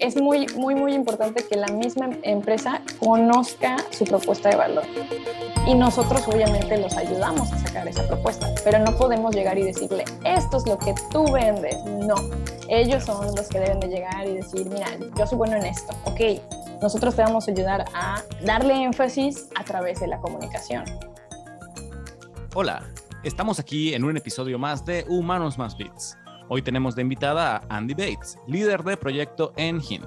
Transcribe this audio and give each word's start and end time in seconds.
es 0.00 0.20
muy, 0.20 0.46
muy, 0.56 0.74
muy 0.74 0.94
importante 0.94 1.44
que 1.44 1.56
la 1.56 1.66
misma 1.68 2.10
empresa 2.22 2.82
conozca 2.98 3.76
su 3.90 4.04
propuesta 4.04 4.50
de 4.50 4.56
valor. 4.56 4.84
Y 5.66 5.74
nosotros 5.74 6.26
obviamente 6.28 6.78
los 6.78 6.96
ayudamos 6.96 7.52
a 7.52 7.58
sacar 7.58 7.86
esa 7.88 8.06
propuesta, 8.06 8.48
pero 8.64 8.78
no 8.78 8.96
podemos 8.96 9.34
llegar 9.34 9.58
y 9.58 9.64
decirle, 9.64 10.04
esto 10.24 10.58
es 10.58 10.66
lo 10.66 10.78
que 10.78 10.94
tú 11.10 11.30
vendes. 11.32 11.76
No, 11.84 12.14
ellos 12.68 13.04
son 13.04 13.26
los 13.34 13.48
que 13.48 13.60
deben 13.60 13.80
de 13.80 13.88
llegar 13.88 14.26
y 14.26 14.34
decir, 14.34 14.68
mira, 14.70 14.86
yo 15.16 15.26
soy 15.26 15.38
bueno 15.38 15.56
en 15.56 15.66
esto. 15.66 15.92
Ok, 16.04 16.40
nosotros 16.80 17.14
te 17.16 17.22
vamos 17.22 17.48
a 17.48 17.50
ayudar 17.50 17.84
a 17.92 18.22
darle 18.44 18.82
énfasis 18.82 19.48
a 19.56 19.64
través 19.64 20.00
de 20.00 20.06
la 20.06 20.18
comunicación. 20.18 20.84
Hola, 22.54 22.82
estamos 23.24 23.58
aquí 23.58 23.94
en 23.94 24.04
un 24.04 24.16
episodio 24.16 24.58
más 24.58 24.84
de 24.86 25.04
Humanos 25.08 25.58
más 25.58 25.76
Bits 25.76 26.16
Hoy 26.50 26.62
tenemos 26.62 26.96
de 26.96 27.02
invitada 27.02 27.56
a 27.56 27.76
Andy 27.76 27.92
Bates, 27.92 28.38
líder 28.46 28.82
de 28.82 28.96
proyecto 28.96 29.52
en 29.56 29.82
Hint. 29.82 30.06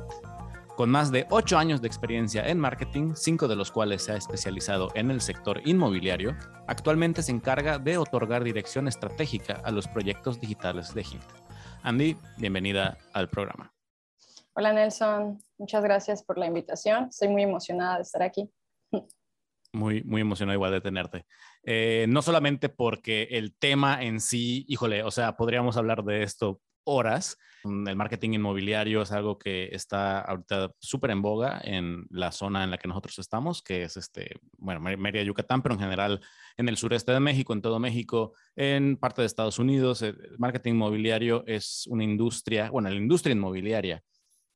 Con 0.75 0.89
más 0.89 1.11
de 1.11 1.27
ocho 1.29 1.59
años 1.59 1.81
de 1.81 1.87
experiencia 1.87 2.47
en 2.47 2.57
marketing, 2.57 3.13
cinco 3.15 3.47
de 3.47 3.55
los 3.55 3.71
cuales 3.71 4.01
se 4.01 4.13
ha 4.13 4.15
especializado 4.15 4.89
en 4.95 5.11
el 5.11 5.21
sector 5.21 5.61
inmobiliario, 5.65 6.35
actualmente 6.65 7.21
se 7.21 7.31
encarga 7.31 7.77
de 7.77 7.99
otorgar 7.99 8.43
dirección 8.43 8.87
estratégica 8.87 9.61
a 9.63 9.69
los 9.69 9.87
proyectos 9.87 10.41
digitales 10.41 10.95
de 10.95 11.01
Hint. 11.01 11.23
Andy, 11.83 12.17
bienvenida 12.37 12.97
al 13.13 13.29
programa. 13.29 13.71
Hola 14.53 14.73
Nelson, 14.73 15.37
muchas 15.59 15.83
gracias 15.83 16.23
por 16.23 16.39
la 16.39 16.47
invitación. 16.47 17.09
Estoy 17.09 17.27
muy 17.27 17.43
emocionada 17.43 17.97
de 17.97 18.01
estar 18.01 18.23
aquí. 18.23 18.49
Muy, 19.73 20.03
muy 20.03 20.21
emocionado 20.21 20.55
igual 20.55 20.71
de 20.71 20.81
tenerte. 20.81 21.25
Eh, 21.63 22.05
no 22.09 22.21
solamente 22.21 22.67
porque 22.67 23.29
el 23.31 23.55
tema 23.55 24.03
en 24.03 24.19
sí, 24.19 24.65
híjole, 24.67 25.03
o 25.03 25.11
sea, 25.11 25.37
podríamos 25.37 25.77
hablar 25.77 26.03
de 26.03 26.23
esto 26.23 26.61
horas. 26.83 27.37
Mm, 27.63 27.87
el 27.87 27.95
marketing 27.95 28.31
inmobiliario 28.33 29.01
es 29.01 29.11
algo 29.11 29.37
que 29.37 29.69
está 29.71 30.21
ahorita 30.21 30.73
súper 30.79 31.11
en 31.11 31.21
boga 31.21 31.61
en 31.63 32.05
la 32.09 32.31
zona 32.31 32.63
en 32.63 32.71
la 32.71 32.77
que 32.77 32.87
nosotros 32.87 33.19
estamos, 33.19 33.61
que 33.61 33.83
es 33.83 33.97
este, 33.97 34.39
bueno, 34.57 34.79
Mérida, 34.79 35.23
Yucatán, 35.23 35.61
pero 35.61 35.75
en 35.75 35.81
general 35.81 36.21
en 36.57 36.69
el 36.69 36.77
sureste 36.77 37.11
de 37.11 37.19
México, 37.19 37.53
en 37.53 37.61
todo 37.61 37.79
México, 37.79 38.33
en 38.55 38.97
parte 38.97 39.21
de 39.21 39.27
Estados 39.27 39.59
Unidos. 39.59 40.01
El 40.01 40.35
marketing 40.37 40.73
inmobiliario 40.73 41.43
es 41.47 41.85
una 41.87 42.03
industria, 42.03 42.69
bueno, 42.71 42.89
la 42.89 42.95
industria 42.95 43.33
inmobiliaria 43.33 44.03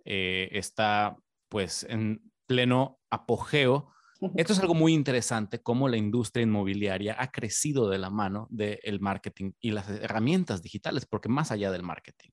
eh, 0.03 0.50
está 0.52 1.16
pues 1.50 1.86
en 1.90 2.31
pleno 2.47 3.00
apogeo 3.09 3.95
esto 4.36 4.54
es 4.54 4.59
algo 4.59 4.73
muy 4.73 4.94
interesante, 4.94 5.62
cómo 5.62 5.88
la 5.88 5.98
industria 5.98 6.44
inmobiliaria 6.44 7.16
ha 7.20 7.31
crecido 7.31 7.90
de 7.90 7.98
la 7.98 8.09
mano 8.09 8.48
del 8.50 9.00
marketing 9.00 9.52
y 9.59 9.72
las 9.72 9.90
herramientas 9.90 10.62
digitales, 10.62 11.06
porque 11.06 11.30
más 11.30 11.52
allá 11.52 11.72
del 11.72 11.84
marketing. 11.84 12.30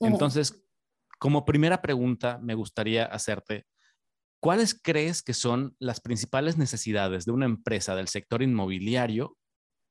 Entonces, 0.00 0.64
como 1.18 1.44
primera 1.44 1.80
pregunta, 1.80 2.38
me 2.42 2.54
gustaría 2.54 3.04
hacerte, 3.04 3.66
¿cuáles 4.40 4.74
crees 4.74 5.22
que 5.22 5.34
son 5.34 5.74
las 5.78 6.00
principales 6.00 6.58
necesidades 6.58 7.24
de 7.24 7.32
una 7.32 7.46
empresa 7.46 7.94
del 7.96 8.08
sector 8.08 8.42
inmobiliario 8.42 9.38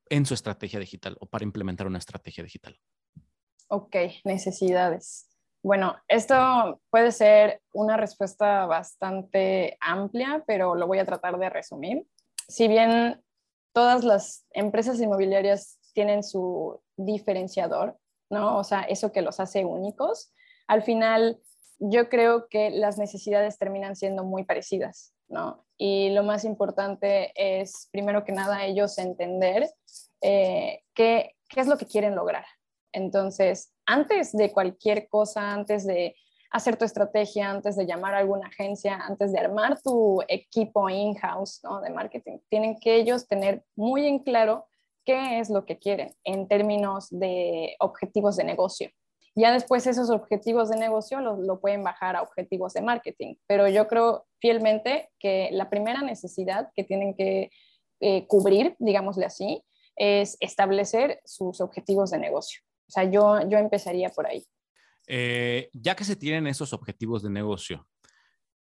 en 0.10 0.26
su 0.26 0.34
estrategia 0.34 0.80
digital 0.80 1.18
o 1.20 1.28
para 1.28 1.46
implementar 1.46 1.88
una 1.88 1.98
estrategia 1.98 2.44
digital? 2.44 2.80
Ok, 3.68 3.96
necesidades. 4.24 5.35
Bueno, 5.66 5.96
esto 6.08 6.80
puede 6.92 7.12
ser 7.12 7.60
una 7.74 7.98
respuesta 7.98 8.68
bastante 8.68 9.80
amplia, 9.82 10.44
pero 10.46 10.76
lo 10.76 10.86
voy 10.86 11.00
a 11.00 11.06
tratar 11.06 11.40
de 11.40 11.50
resumir. 11.50 12.06
Si 12.48 12.68
bien 12.68 13.24
todas 13.74 14.04
las 14.04 14.46
empresas 14.52 15.02
inmobiliarias 15.02 15.80
tienen 15.94 16.22
su 16.22 16.84
diferenciador, 16.98 17.98
¿no? 18.30 18.60
O 18.60 18.64
sea, 18.64 18.82
eso 18.82 19.12
que 19.12 19.24
los 19.24 19.40
hace 19.40 19.66
únicos, 19.66 20.32
al 20.68 20.84
final 20.84 21.42
yo 21.80 22.10
creo 22.10 22.48
que 22.48 22.70
las 22.70 23.00
necesidades 23.00 23.58
terminan 23.58 23.96
siendo 23.96 24.24
muy 24.24 24.44
parecidas, 24.44 25.16
¿no? 25.30 25.66
Y 25.80 26.12
lo 26.12 26.22
más 26.22 26.46
importante 26.46 27.32
es, 27.34 27.90
primero 27.92 28.24
que 28.24 28.34
nada, 28.34 28.66
ellos 28.66 29.00
entender 29.00 29.68
eh, 30.22 30.84
qué, 30.94 31.36
qué 31.50 31.60
es 31.60 31.66
lo 31.66 31.80
que 31.80 31.88
quieren 31.88 32.14
lograr. 32.14 32.46
Entonces, 32.92 33.75
antes 33.86 34.32
de 34.32 34.52
cualquier 34.52 35.08
cosa, 35.08 35.52
antes 35.52 35.86
de 35.86 36.16
hacer 36.52 36.78
tu 36.78 36.86
estrategia, 36.86 37.50
antes 37.50 37.76
de 37.76 37.86
llamar 37.86 38.16
a 38.16 38.20
alguna 38.20 38.48
agencia, 38.48 38.96
antes 38.96 39.32
de 39.32 39.40
armar 39.40 39.82
tu 39.82 40.22
equipo 40.28 40.90
in-house 40.90 41.62
de 41.84 41.90
marketing, 41.90 42.38
tienen 42.50 42.80
que 42.80 42.96
ellos 42.96 43.28
tener 43.28 43.64
muy 43.76 44.08
en 44.08 44.20
claro 44.20 44.66
qué 45.04 45.40
es 45.40 45.50
lo 45.50 45.66
que 45.66 45.78
quieren 45.78 46.14
en 46.24 46.48
términos 46.48 47.08
de 47.10 47.76
objetivos 47.80 48.38
de 48.38 48.44
negocio. 48.44 48.90
Ya 49.36 49.52
después 49.52 49.86
esos 49.86 50.10
objetivos 50.10 50.70
de 50.70 50.78
negocio 50.78 51.20
lo, 51.20 51.60
pueden 51.60 51.84
bajar 51.84 52.16
a 52.16 52.22
objetivos 52.22 52.74
de 52.74 52.82
marketing, 52.82 53.36
pero 53.48 53.68
yo 53.68 53.88
creo 53.88 54.26
fielmente 54.40 55.10
que 55.20 55.50
la 55.52 55.70
primera 55.70 56.02
necesidad 56.02 56.70
que 56.74 56.86
tienen 56.86 57.16
que 57.16 57.50
eh, 58.00 58.26
cubrir, 58.28 58.76
digámosle 58.80 59.26
así, 59.26 59.62
es 59.98 60.38
establecer 60.40 61.20
sus 61.26 61.60
objetivos 61.60 62.12
de 62.12 62.20
negocio. 62.20 62.62
O 62.88 62.92
sea, 62.92 63.04
yo, 63.04 63.40
yo 63.50 63.58
empezaría 63.58 64.10
por 64.10 64.28
ahí. 64.28 64.46
Eh, 65.08 65.70
ya 65.74 65.96
que 65.96 66.04
se 66.04 66.16
tienen 66.16 66.48
esos 66.48 66.74
objetivos 66.74 67.24
de 67.24 67.30
negocio, 67.30 67.88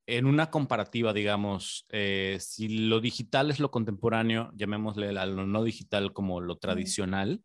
en 0.07 0.27
una 0.27 0.51
comparativa, 0.51 1.13
digamos, 1.13 1.87
eh, 1.91 2.39
si 2.41 2.69
lo 2.69 3.01
digital 3.01 3.51
es 3.51 3.61
lo 3.61 3.71
contemporáneo, 3.71 4.51
llamémosle 4.55 5.17
a 5.19 5.27
lo 5.27 5.47
no 5.47 5.63
digital 5.63 6.13
como 6.13 6.41
lo 6.41 6.59
tradicional, 6.59 7.45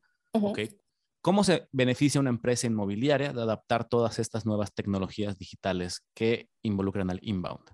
¿cómo 1.22 1.44
se 1.44 1.68
beneficia 1.72 2.22
una 2.22 2.32
empresa 2.32 2.68
inmobiliaria 2.68 3.34
de 3.34 3.42
adaptar 3.42 3.88
todas 3.88 4.20
estas 4.20 4.46
nuevas 4.46 4.74
tecnologías 4.74 5.38
digitales 5.38 6.06
que 6.16 6.50
involucran 6.64 7.12
al 7.12 7.20
inbound? 7.22 7.70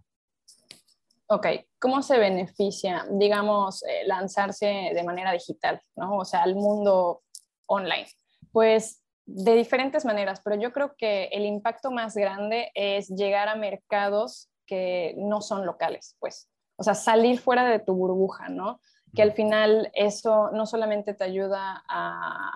Ok, 1.28 1.48
¿cómo 1.80 2.02
se 2.02 2.18
beneficia, 2.18 3.06
digamos, 3.10 3.84
eh, 3.84 4.04
lanzarse 4.06 4.92
de 4.94 5.04
manera 5.04 5.32
digital, 5.32 5.82
¿no? 5.96 6.18
O 6.18 6.26
sea, 6.26 6.44
al 6.44 6.56
mundo 6.56 7.24
online. 7.68 8.08
Pues 8.52 9.02
de 9.26 9.56
diferentes 9.56 10.06
maneras, 10.06 10.42
pero 10.44 10.60
yo 10.60 10.72
creo 10.72 10.96
que 10.98 11.26
el 11.32 11.46
impacto 11.46 11.92
más 11.92 12.16
grande 12.16 12.72
es 12.74 13.10
llegar 13.10 13.48
a 13.48 13.56
mercados 13.56 14.50
que 14.66 15.14
no 15.18 15.42
son 15.42 15.66
locales, 15.66 16.16
pues. 16.20 16.50
O 16.78 16.84
sea, 16.84 16.96
salir 16.96 17.40
fuera 17.40 17.70
de 17.70 17.80
tu 17.80 17.94
burbuja, 17.94 18.50
¿no? 18.50 18.80
Que 19.14 19.22
al 19.22 19.34
final 19.34 19.92
eso 19.94 20.50
no 20.52 20.66
solamente 20.66 21.14
te 21.14 21.24
ayuda 21.24 21.84
a, 21.88 22.52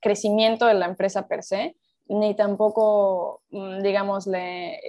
crecimiento 0.00 0.66
de 0.66 0.74
la 0.74 0.86
empresa 0.86 1.28
per 1.28 1.42
se, 1.42 1.76
ni 2.06 2.34
tampoco, 2.34 3.42
mm, 3.50 3.82
digamos, 3.82 4.28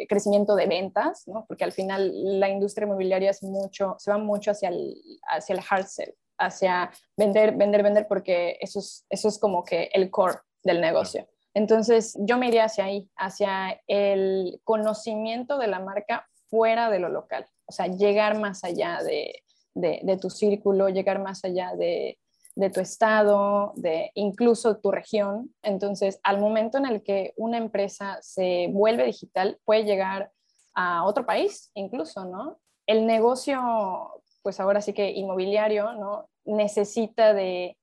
crecimiento 0.08 0.56
de 0.56 0.68
ventas, 0.68 1.28
¿no? 1.28 1.46
Porque 1.48 1.64
al 1.64 1.72
final 1.72 2.12
la 2.40 2.50
industria 2.50 2.86
inmobiliaria 2.86 3.32
es 3.32 3.44
mucho, 3.44 3.96
se 4.00 4.12
va 4.12 4.18
mucho 4.18 4.52
hacia 4.52 4.70
el, 4.70 4.96
hacia 5.28 5.56
el 5.56 5.62
hard 5.70 5.86
sell, 5.86 6.16
hacia 6.46 6.92
vender, 7.18 7.56
vender, 7.56 7.84
vender, 7.84 8.08
porque 8.08 8.58
eso 8.62 8.80
es, 8.80 9.06
eso 9.10 9.28
es 9.28 9.40
como 9.40 9.64
que 9.64 9.90
el 9.94 10.10
core 10.10 10.40
del 10.64 10.82
negocio. 10.82 11.28
Entonces, 11.54 12.18
yo 12.20 12.38
me 12.38 12.48
iría 12.48 12.66
hacia 12.66 12.86
ahí, 12.86 13.10
hacia 13.16 13.80
el 13.88 14.60
conocimiento 14.64 15.58
de 15.58 15.68
la 15.68 15.80
marca 15.80 16.28
fuera 16.50 16.90
de 16.90 17.00
lo 17.00 17.10
local, 17.10 17.48
o 17.66 17.72
sea, 17.72 17.88
llegar 17.88 18.40
más 18.40 18.64
allá 18.64 19.02
de, 19.04 19.44
de, 19.74 20.18
tu 20.18 20.30
círculo, 20.30 20.90
llegar 20.90 21.20
más 21.20 21.44
allá 21.44 21.76
de, 21.76 22.20
de, 22.56 22.70
tu 22.70 22.80
estado, 22.80 23.74
de 23.76 24.12
incluso 24.16 24.78
tu 24.78 24.92
región. 24.92 25.54
Entonces, 25.62 26.20
al 26.24 26.40
momento 26.40 26.78
en 26.78 26.86
el 26.86 27.04
que 27.04 27.34
una 27.38 27.58
empresa 27.58 28.18
se 28.22 28.68
vuelve 28.72 29.06
digital, 29.06 29.60
puede 29.66 29.84
llegar 29.84 30.32
a 30.76 31.06
otro 31.06 31.26
país 31.26 31.72
incluso, 31.76 32.26
¿no? 32.26 32.60
El 32.86 33.06
negocio 33.06 34.23
pues 34.44 34.60
ahora 34.60 34.82
sí 34.82 34.94
que 34.94 35.12
inmobiliario, 35.12 35.94
¿no? 35.94 36.30
Necesita 36.46 37.34
de 37.34 37.78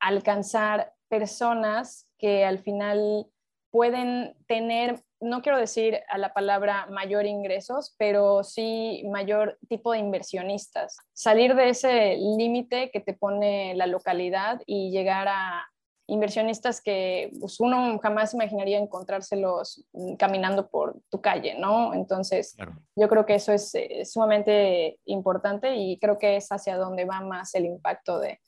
alcanzar 0.00 0.94
personas 1.08 2.08
que 2.18 2.44
al 2.44 2.60
final 2.60 3.26
pueden 3.70 4.36
tener, 4.46 5.02
no 5.20 5.42
quiero 5.42 5.58
decir 5.58 6.00
a 6.08 6.16
la 6.16 6.32
palabra 6.32 6.86
mayor 6.86 7.26
ingresos, 7.26 7.94
pero 7.98 8.44
sí 8.44 9.02
mayor 9.10 9.58
tipo 9.68 9.92
de 9.92 9.98
inversionistas. 9.98 10.96
Salir 11.12 11.56
de 11.56 11.70
ese 11.70 12.16
límite 12.16 12.90
que 12.92 13.00
te 13.00 13.14
pone 13.14 13.74
la 13.74 13.86
localidad 13.86 14.62
y 14.64 14.90
llegar 14.90 15.26
a 15.28 15.66
inversionistas 16.06 16.80
que 16.80 17.30
pues, 17.40 17.60
uno 17.60 17.98
jamás 17.98 18.34
imaginaría 18.34 18.78
encontrárselos 18.78 19.84
caminando 20.18 20.68
por 20.68 21.00
tu 21.10 21.20
calle, 21.20 21.56
¿no? 21.58 21.94
Entonces, 21.94 22.56
yo 22.94 23.08
creo 23.08 23.24
que 23.24 23.36
eso 23.36 23.52
es 23.52 23.74
eh, 23.74 24.04
sumamente 24.04 24.98
importante 25.06 25.76
y 25.76 25.98
creo 25.98 26.18
que 26.18 26.36
es 26.36 26.48
hacia 26.50 26.76
donde 26.76 27.04
va 27.04 27.20
más 27.20 27.54
el 27.54 27.64
impacto 27.64 28.18
de 28.20 28.40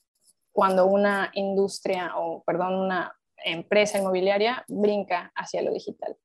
cuando 0.53 0.87
una 0.87 1.31
industria 1.35 2.13
o, 2.17 2.43
perdón, 2.45 2.75
una 2.75 3.15
empresa 3.45 3.99
inmobiliaria 3.99 4.65
brinca 4.69 5.33
hacia 5.35 5.63
lo 5.63 5.73
digital. 5.73 6.17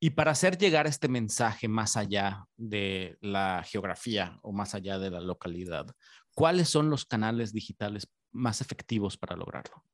Y 0.00 0.10
para 0.10 0.32
hacer 0.32 0.58
llegar 0.58 0.88
este 0.88 1.06
mensaje 1.06 1.68
más 1.68 1.96
allá 1.96 2.46
de 2.56 3.16
la 3.20 3.62
geografía 3.64 4.38
o 4.42 4.50
más 4.50 4.74
allá 4.74 4.98
de 4.98 5.10
la 5.10 5.20
localidad, 5.20 5.86
¿cuáles 6.34 6.68
son 6.68 6.90
los 6.90 7.04
canales 7.04 7.52
digitales 7.52 8.08
más 8.32 8.60
efectivos 8.60 9.16
para 9.16 9.36
lograrlo? 9.36 9.84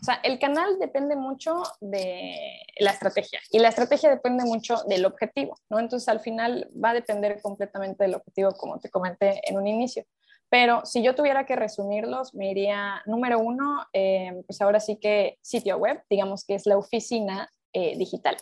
O 0.00 0.04
sea, 0.04 0.20
el 0.22 0.38
canal 0.38 0.78
depende 0.78 1.16
mucho 1.16 1.62
de 1.80 2.60
la 2.78 2.90
estrategia 2.90 3.40
y 3.50 3.58
la 3.58 3.68
estrategia 3.68 4.10
depende 4.10 4.44
mucho 4.44 4.82
del 4.84 5.04
objetivo, 5.06 5.56
¿no? 5.70 5.78
Entonces, 5.80 6.08
al 6.08 6.20
final 6.20 6.70
va 6.72 6.90
a 6.90 6.94
depender 6.94 7.40
completamente 7.42 8.04
del 8.04 8.14
objetivo, 8.14 8.52
como 8.52 8.78
te 8.78 8.90
comenté 8.90 9.40
en 9.44 9.56
un 9.56 9.66
inicio. 9.66 10.04
Pero 10.50 10.86
si 10.86 11.02
yo 11.02 11.14
tuviera 11.14 11.44
que 11.44 11.56
resumirlos, 11.56 12.34
me 12.34 12.50
iría, 12.50 13.02
número 13.06 13.38
uno, 13.38 13.86
eh, 13.92 14.42
pues 14.46 14.60
ahora 14.62 14.80
sí 14.80 14.96
que 14.96 15.38
sitio 15.42 15.76
web, 15.76 16.02
digamos 16.08 16.44
que 16.44 16.54
es 16.54 16.64
la 16.66 16.78
oficina 16.78 17.50
eh, 17.72 17.96
digital. 17.98 18.36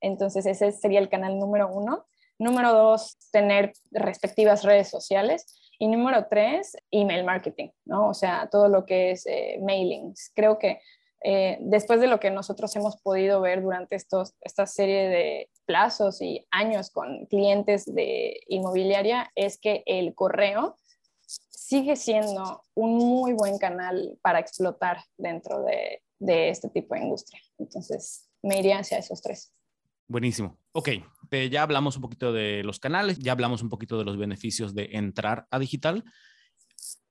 Entonces, 0.00 0.46
ese 0.46 0.72
sería 0.72 0.98
el 0.98 1.08
canal 1.08 1.38
número 1.38 1.68
uno. 1.68 2.06
Número 2.38 2.72
dos, 2.72 3.16
tener 3.30 3.72
respectivas 3.92 4.64
redes 4.64 4.90
sociales. 4.90 5.63
Y 5.78 5.88
número 5.88 6.26
tres, 6.28 6.76
email 6.90 7.24
marketing, 7.24 7.70
¿no? 7.84 8.08
O 8.08 8.14
sea, 8.14 8.48
todo 8.50 8.68
lo 8.68 8.84
que 8.84 9.12
es 9.12 9.26
eh, 9.26 9.58
mailings. 9.62 10.30
Creo 10.34 10.58
que 10.58 10.80
eh, 11.22 11.58
después 11.60 12.00
de 12.00 12.06
lo 12.06 12.20
que 12.20 12.30
nosotros 12.30 12.74
hemos 12.76 13.00
podido 13.00 13.40
ver 13.40 13.62
durante 13.62 13.96
estos, 13.96 14.34
esta 14.42 14.66
serie 14.66 15.08
de 15.08 15.50
plazos 15.64 16.20
y 16.20 16.46
años 16.50 16.90
con 16.90 17.26
clientes 17.26 17.86
de 17.86 18.40
inmobiliaria, 18.48 19.30
es 19.34 19.58
que 19.58 19.82
el 19.86 20.14
correo 20.14 20.76
sigue 21.26 21.96
siendo 21.96 22.62
un 22.74 22.98
muy 22.98 23.32
buen 23.32 23.56
canal 23.58 24.18
para 24.22 24.38
explotar 24.38 24.98
dentro 25.16 25.62
de, 25.62 26.02
de 26.18 26.50
este 26.50 26.68
tipo 26.68 26.94
de 26.94 27.02
industria. 27.02 27.40
Entonces, 27.58 28.28
me 28.42 28.58
iría 28.58 28.78
hacia 28.78 28.98
esos 28.98 29.22
tres. 29.22 29.52
Buenísimo. 30.06 30.58
Ok, 30.72 30.90
ya 31.30 31.62
hablamos 31.62 31.96
un 31.96 32.02
poquito 32.02 32.32
de 32.32 32.62
los 32.64 32.78
canales, 32.78 33.18
ya 33.18 33.32
hablamos 33.32 33.62
un 33.62 33.68
poquito 33.68 33.98
de 33.98 34.04
los 34.04 34.16
beneficios 34.16 34.74
de 34.74 34.90
entrar 34.92 35.46
a 35.50 35.58
digital. 35.58 36.04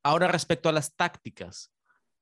Ahora 0.04 0.28
respecto 0.28 0.70
a 0.70 0.72
las 0.72 0.96
tácticas, 0.96 1.74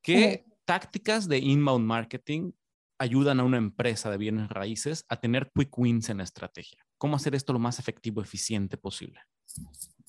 ¿qué 0.02 0.44
tácticas 0.64 1.28
de 1.28 1.38
inbound 1.38 1.84
marketing 1.84 2.52
ayudan 2.98 3.40
a 3.40 3.44
una 3.44 3.58
empresa 3.58 4.10
de 4.10 4.18
bienes 4.18 4.48
raíces 4.48 5.04
a 5.08 5.20
tener 5.20 5.50
quick 5.54 5.76
wins 5.76 6.08
en 6.08 6.18
la 6.18 6.24
estrategia? 6.24 6.84
¿Cómo 6.98 7.16
hacer 7.16 7.34
esto 7.34 7.52
lo 7.52 7.58
más 7.58 7.78
efectivo, 7.78 8.20
eficiente 8.20 8.76
posible? 8.76 9.20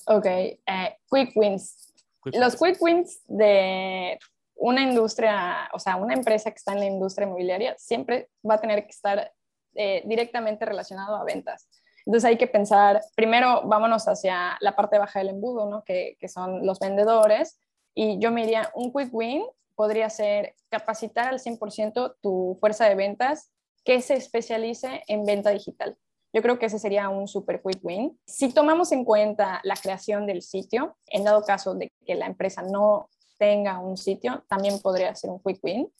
Ok, 0.06 0.25
eh, 0.25 0.97
quick 1.09 1.35
wins. 1.35 1.94
los 2.25 2.56
quick 2.56 2.81
wins 2.81 3.21
de 3.27 4.19
una 4.56 4.81
industria, 4.81 5.69
o 5.74 5.80
sea, 5.80 5.95
una 5.95 6.13
empresa 6.13 6.51
que 6.51 6.57
está 6.57 6.74
en 6.74 6.80
la 6.80 6.85
industria 6.85 7.27
inmobiliaria 7.27 7.75
siempre 7.77 8.30
va 8.47 8.56
a 8.56 8.62
tener 8.62 8.83
que 8.83 8.91
estar 8.91 9.33
eh, 9.75 10.04
directamente 10.06 10.66
relacionado 10.66 11.16
a 11.16 11.24
ventas. 11.24 11.68
Entonces 12.06 12.30
hay 12.30 12.38
que 12.38 12.48
pensar, 12.48 13.02
primero 13.16 13.62
vámonos 13.66 14.08
hacia 14.08 14.58
la 14.60 14.75
parte 14.75 14.98
baja 14.98 15.20
del 15.20 15.30
embudo, 15.30 15.70
¿no? 15.70 15.84
que, 15.84 16.18
son 16.28 16.66
los 16.66 16.80
vendedores, 16.80 17.60
y 17.96 18.20
yo 18.20 18.31
me 18.31 18.42
diría, 18.42 18.72
un 18.74 18.92
quick 18.92 19.14
win 19.14 19.44
podría 19.75 20.10
ser 20.10 20.56
capacitar 20.70 21.28
al 21.28 21.40
100% 21.40 22.16
tu 22.22 22.58
fuerza 22.60 22.90
de 22.90 22.96
ventas 22.96 23.52
que 23.84 24.02
se 24.02 24.16
especialice 24.16 25.04
en 25.08 25.25
venta 25.25 25.52
digital. 25.52 25.98
Yo 26.34 26.42
creo 26.42 26.58
que 26.58 26.66
ese 26.66 26.80
sería 26.80 27.10
un 27.10 27.28
super 27.28 27.62
quick 27.62 27.80
win. 27.84 28.19
Si 28.26 28.52
tomamos 28.52 28.92
en 28.92 29.06
cuenta 29.06 29.62
la 29.64 29.76
creación 29.76 30.26
del 30.26 30.42
sitio, 30.42 30.98
en 31.08 31.24
dado 31.24 31.44
caso 31.44 31.76
de 31.76 31.92
que 32.06 32.16
la 32.16 32.26
empresa 32.26 32.64
no 32.64 33.10
tenga 33.38 33.80
un 33.80 33.98
sitio, 33.98 34.44
también 34.50 34.80
podría 34.80 35.14
ser 35.16 35.30
un 35.30 35.40
quick 35.40 35.64
win. 35.64 35.94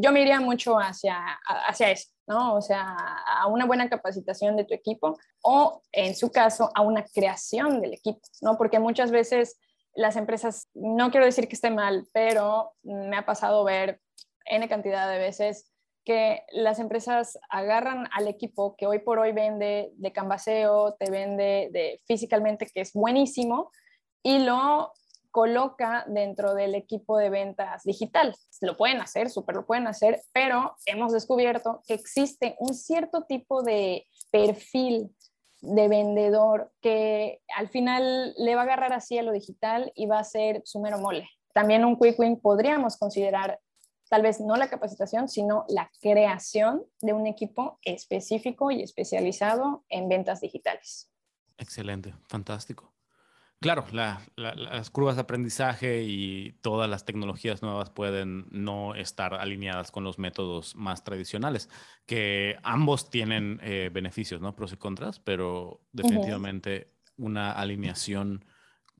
Yo 0.00 0.12
me 0.12 0.20
iría 0.20 0.40
mucho 0.40 0.78
hacia, 0.78 1.38
hacia 1.66 1.90
eso. 1.90 2.10
¿No? 2.28 2.54
O 2.54 2.60
sea, 2.60 2.96
a 3.26 3.46
una 3.46 3.64
buena 3.64 3.88
capacitación 3.88 4.56
de 4.56 4.64
tu 4.64 4.74
equipo 4.74 5.18
o, 5.42 5.82
en 5.92 6.14
su 6.14 6.30
caso, 6.30 6.70
a 6.74 6.82
una 6.82 7.04
creación 7.04 7.80
del 7.80 7.94
equipo, 7.94 8.20
¿no? 8.42 8.56
Porque 8.56 8.78
muchas 8.78 9.10
veces 9.10 9.58
las 9.94 10.16
empresas, 10.16 10.68
no 10.74 11.10
quiero 11.10 11.26
decir 11.26 11.48
que 11.48 11.54
esté 11.54 11.70
mal, 11.70 12.06
pero 12.12 12.72
me 12.82 13.16
ha 13.16 13.26
pasado 13.26 13.64
ver 13.64 14.00
N 14.44 14.68
cantidad 14.68 15.10
de 15.10 15.18
veces 15.18 15.72
que 16.04 16.42
las 16.52 16.78
empresas 16.78 17.38
agarran 17.50 18.08
al 18.12 18.28
equipo 18.28 18.76
que 18.76 18.86
hoy 18.86 19.00
por 19.00 19.18
hoy 19.18 19.32
vende 19.32 19.90
de 19.96 20.12
canvaseo, 20.12 20.94
te 20.94 21.10
vende 21.10 21.68
de 21.72 22.00
físicamente, 22.06 22.66
que 22.72 22.82
es 22.82 22.92
buenísimo, 22.92 23.70
y 24.22 24.38
lo 24.38 24.92
coloca 25.38 26.04
dentro 26.08 26.52
del 26.52 26.74
equipo 26.74 27.16
de 27.16 27.30
ventas 27.30 27.84
digital. 27.84 28.34
Lo 28.60 28.76
pueden 28.76 29.00
hacer, 29.00 29.30
súper 29.30 29.54
lo 29.54 29.66
pueden 29.66 29.86
hacer, 29.86 30.20
pero 30.32 30.74
hemos 30.84 31.12
descubierto 31.12 31.80
que 31.86 31.94
existe 31.94 32.56
un 32.58 32.74
cierto 32.74 33.22
tipo 33.22 33.62
de 33.62 34.04
perfil 34.32 35.14
de 35.60 35.86
vendedor 35.86 36.72
que 36.80 37.40
al 37.56 37.68
final 37.68 38.34
le 38.36 38.56
va 38.56 38.62
a 38.62 38.64
agarrar 38.64 38.92
así 38.92 39.16
a 39.16 39.22
lo 39.22 39.30
digital 39.30 39.92
y 39.94 40.06
va 40.06 40.18
a 40.18 40.24
ser 40.24 40.62
su 40.64 40.80
mero 40.80 40.98
mole. 40.98 41.28
También 41.54 41.84
un 41.84 41.96
quick 41.96 42.18
win 42.18 42.40
podríamos 42.40 42.96
considerar 42.96 43.60
tal 44.10 44.22
vez 44.22 44.40
no 44.40 44.56
la 44.56 44.68
capacitación, 44.68 45.28
sino 45.28 45.66
la 45.68 45.88
creación 46.00 46.82
de 47.00 47.12
un 47.12 47.28
equipo 47.28 47.78
específico 47.84 48.72
y 48.72 48.82
especializado 48.82 49.84
en 49.88 50.08
ventas 50.08 50.40
digitales. 50.40 51.12
Excelente, 51.58 52.12
fantástico. 52.28 52.97
Claro, 53.60 53.84
las 54.36 54.90
curvas 54.90 55.16
de 55.16 55.22
aprendizaje 55.22 56.04
y 56.04 56.52
todas 56.60 56.88
las 56.88 57.04
tecnologías 57.04 57.60
nuevas 57.60 57.90
pueden 57.90 58.46
no 58.50 58.94
estar 58.94 59.34
alineadas 59.34 59.90
con 59.90 60.04
los 60.04 60.20
métodos 60.20 60.76
más 60.76 61.02
tradicionales, 61.02 61.68
que 62.06 62.56
ambos 62.62 63.10
tienen 63.10 63.58
eh, 63.64 63.90
beneficios, 63.92 64.40
¿no? 64.40 64.54
Pros 64.54 64.72
y 64.72 64.76
contras, 64.76 65.18
pero 65.18 65.80
definitivamente 65.90 66.92
una 67.16 67.50
alineación 67.50 68.44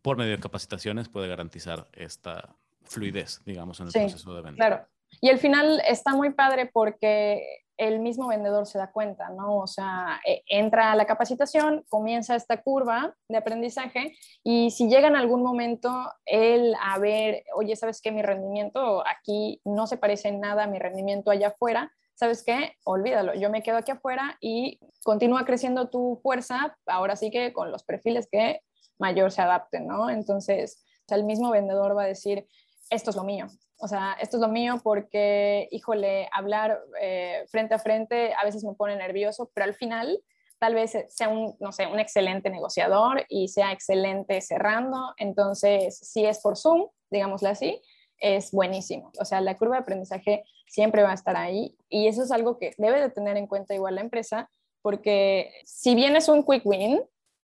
por 0.03 0.17
medio 0.17 0.33
de 0.33 0.41
capacitaciones 0.41 1.09
puede 1.09 1.29
garantizar 1.29 1.89
esta 1.93 2.57
fluidez, 2.83 3.43
digamos, 3.45 3.79
en 3.79 3.87
el 3.87 3.93
proceso 3.93 4.35
de 4.35 4.43
venta. 4.43 4.57
Claro. 4.57 4.89
Y 5.21 5.31
al 5.31 5.39
final 5.39 5.83
está 5.87 6.15
muy 6.15 6.31
padre 6.33 6.71
porque 6.73 7.65
el 7.79 8.01
mismo 8.01 8.27
vendedor 8.27 8.67
se 8.67 8.77
da 8.77 8.91
cuenta, 8.91 9.31
¿no? 9.31 9.57
O 9.59 9.67
sea, 9.67 10.21
e, 10.27 10.43
entra 10.49 10.93
a 10.93 10.97
la 10.97 11.07
capacitación, 11.07 11.85
comienza 11.89 12.35
esta 12.35 12.61
curva 12.63 13.15
de 13.29 13.37
aprendizaje 13.39 14.17
y 14.43 14.71
si 14.73 14.89
llega 14.89 15.07
en 15.07 15.17
algún 15.17 15.43
momento 15.43 15.91
él 16.27 16.75
a 16.83 16.99
ver, 16.99 17.45
oye, 17.55 17.77
¿sabes 17.77 18.01
qué? 18.03 18.11
Mi 18.11 18.23
rendimiento 18.23 19.05
aquí 19.07 19.61
no 19.65 19.87
se 19.87 19.97
parece 19.97 20.29
en 20.29 20.41
nada 20.41 20.65
a 20.65 20.67
mi 20.67 20.79
rendimiento 20.79 21.31
allá 21.31 21.49
afuera, 21.49 21.93
¿sabes 22.15 22.43
qué? 22.45 22.73
Olvídalo, 22.85 23.35
yo 23.35 23.49
me 23.49 23.63
quedo 23.63 23.77
aquí 23.77 23.93
afuera 23.93 24.37
y 24.41 24.81
continúa 25.05 25.45
creciendo 25.45 25.89
tu 25.89 26.19
fuerza, 26.21 26.77
ahora 26.87 27.15
sí 27.15 27.31
que 27.31 27.53
con 27.53 27.71
los 27.71 27.85
perfiles 27.85 28.29
que 28.31 28.61
mayor 28.99 29.31
se 29.31 29.43
adapten, 29.43 29.87
¿no? 29.87 30.11
Entonces, 30.11 30.85
el 31.15 31.25
mismo 31.25 31.51
vendedor 31.51 31.97
va 31.97 32.03
a 32.03 32.09
decir, 32.09 32.47
esto 32.91 33.11
es 33.11 33.17
lo 33.17 33.25
mío, 33.25 33.47
o 33.79 33.87
sea, 33.87 34.17
esto 34.21 34.37
es 34.37 34.41
lo 34.41 34.49
mío 34.49 34.81
porque, 34.83 35.69
híjole, 35.71 36.29
hablar 36.33 36.81
eh, 37.01 37.45
frente 37.49 37.75
a 37.75 37.79
frente 37.79 38.35
a 38.35 38.45
veces 38.45 38.65
me 38.65 38.75
pone 38.75 38.97
nervioso, 38.97 39.51
pero 39.55 39.65
al 39.67 39.75
final 39.75 40.21
tal 40.59 40.75
vez 40.75 40.97
sea 41.09 41.29
un, 41.29 41.55
no 41.61 41.71
sé, 41.71 41.87
un 41.87 42.01
excelente 42.01 42.51
negociador 42.51 43.25
y 43.29 43.49
sea 43.49 43.71
excelente 43.71 44.41
cerrando. 44.41 45.15
Entonces, 45.17 45.97
si 45.99 46.27
es 46.27 46.41
por 46.41 46.57
Zoom, 46.57 46.89
digámoslo 47.11 47.49
así, 47.49 47.81
es 48.19 48.51
buenísimo. 48.51 49.13
O 49.21 49.25
sea, 49.25 49.41
la 49.41 49.57
curva 49.57 49.77
de 49.77 49.83
aprendizaje 49.83 50.43
siempre 50.67 51.05
va 51.05 51.13
a 51.13 51.15
estar 51.15 51.37
ahí 51.37 51.77
y 51.89 52.09
eso 52.09 52.25
es 52.25 52.33
algo 52.33 52.59
que 52.59 52.73
debe 52.77 53.01
de 53.01 53.11
tener 53.11 53.37
en 53.37 53.47
cuenta 53.47 53.75
igual 53.75 53.95
la 53.95 54.01
empresa 54.01 54.51
porque 54.83 55.53
si 55.65 55.95
bien 55.95 56.17
es 56.17 56.29
un 56.29 56.45
quick 56.45 56.65
win, 56.65 57.01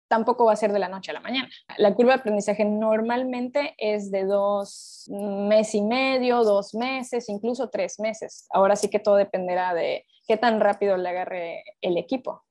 tampoco 0.08 0.46
va 0.46 0.54
a 0.54 0.58
ser 0.58 0.72
de 0.72 0.80
la 0.80 0.90
noche 0.90 1.12
a 1.12 1.14
la 1.14 1.22
mañana. 1.22 1.50
La 1.78 1.94
curva 1.94 2.14
de 2.14 2.20
aprendizaje 2.20 2.66
normalmente 2.66 3.76
es 3.78 4.12
de 4.12 4.26
dos 4.26 5.06
meses 5.10 5.76
y 5.76 5.82
medio, 5.82 6.44
dos 6.44 6.74
meses, 6.74 7.30
incluso 7.30 7.70
tres 7.70 8.00
meses. 8.00 8.48
Ahora 8.52 8.76
sí 8.76 8.90
que 8.90 9.00
todo 9.00 9.16
dependerá 9.16 9.74
de 9.74 10.06
qué 10.28 10.38
tan 10.38 10.60
rápido 10.60 10.98
le 10.98 11.10
agarre 11.10 11.64
el 11.82 11.98
equipo. 11.98 12.44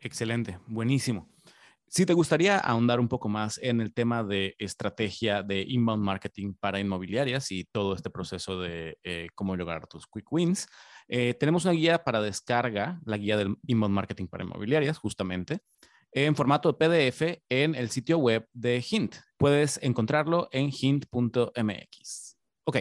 Excelente, 0.00 0.58
buenísimo. 0.66 1.28
Si 1.90 2.04
te 2.04 2.12
gustaría 2.12 2.58
ahondar 2.58 3.00
un 3.00 3.08
poco 3.08 3.30
más 3.30 3.58
en 3.62 3.80
el 3.80 3.94
tema 3.94 4.22
de 4.22 4.54
estrategia 4.58 5.42
de 5.42 5.62
inbound 5.66 6.04
marketing 6.04 6.52
para 6.52 6.80
inmobiliarias 6.80 7.50
y 7.50 7.64
todo 7.64 7.94
este 7.94 8.10
proceso 8.10 8.60
de 8.60 8.98
eh, 9.04 9.28
cómo 9.34 9.56
lograr 9.56 9.86
tus 9.86 10.06
quick 10.06 10.30
wins, 10.30 10.68
eh, 11.08 11.32
tenemos 11.32 11.64
una 11.64 11.72
guía 11.72 12.04
para 12.04 12.20
descarga, 12.20 13.00
la 13.06 13.16
guía 13.16 13.38
del 13.38 13.56
inbound 13.66 13.94
marketing 13.94 14.26
para 14.26 14.44
inmobiliarias, 14.44 14.98
justamente 14.98 15.60
en 16.12 16.34
formato 16.34 16.76
PDF 16.76 17.42
en 17.48 17.74
el 17.74 17.90
sitio 17.90 18.18
web 18.18 18.48
de 18.52 18.84
Hint. 18.88 19.16
Puedes 19.36 19.78
encontrarlo 19.82 20.48
en 20.52 20.70
hint.mx. 20.70 22.36
Ok, 22.64 22.76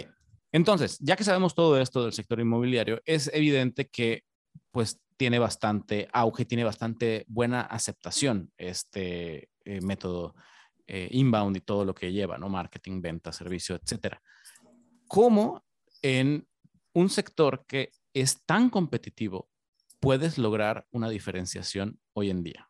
entonces, 0.51 0.97
ya 0.99 1.15
que 1.15 1.23
sabemos 1.23 1.53
todo 1.53 1.79
esto 1.79 2.03
del 2.03 2.13
sector 2.13 2.39
inmobiliario, 2.39 3.01
es 3.05 3.29
evidente 3.33 3.87
que 3.87 4.23
pues 4.71 4.99
tiene 5.17 5.39
bastante 5.39 6.07
auge, 6.13 6.45
tiene 6.45 6.63
bastante 6.63 7.25
buena 7.27 7.61
aceptación 7.61 8.51
este 8.57 9.49
eh, 9.65 9.81
método 9.81 10.35
eh, 10.85 11.09
inbound 11.11 11.57
y 11.57 11.61
todo 11.61 11.83
lo 11.83 11.93
que 11.93 12.11
lleva, 12.11 12.37
¿no? 12.37 12.49
Marketing, 12.49 13.01
venta, 13.01 13.31
servicio, 13.31 13.75
etcétera. 13.75 14.21
¿Cómo 15.07 15.65
en 16.01 16.47
un 16.93 17.09
sector 17.09 17.65
que 17.67 17.91
es 18.13 18.45
tan 18.45 18.69
competitivo 18.69 19.49
puedes 19.99 20.37
lograr 20.37 20.87
una 20.91 21.09
diferenciación 21.09 21.99
hoy 22.13 22.29
en 22.29 22.43
día? 22.43 22.69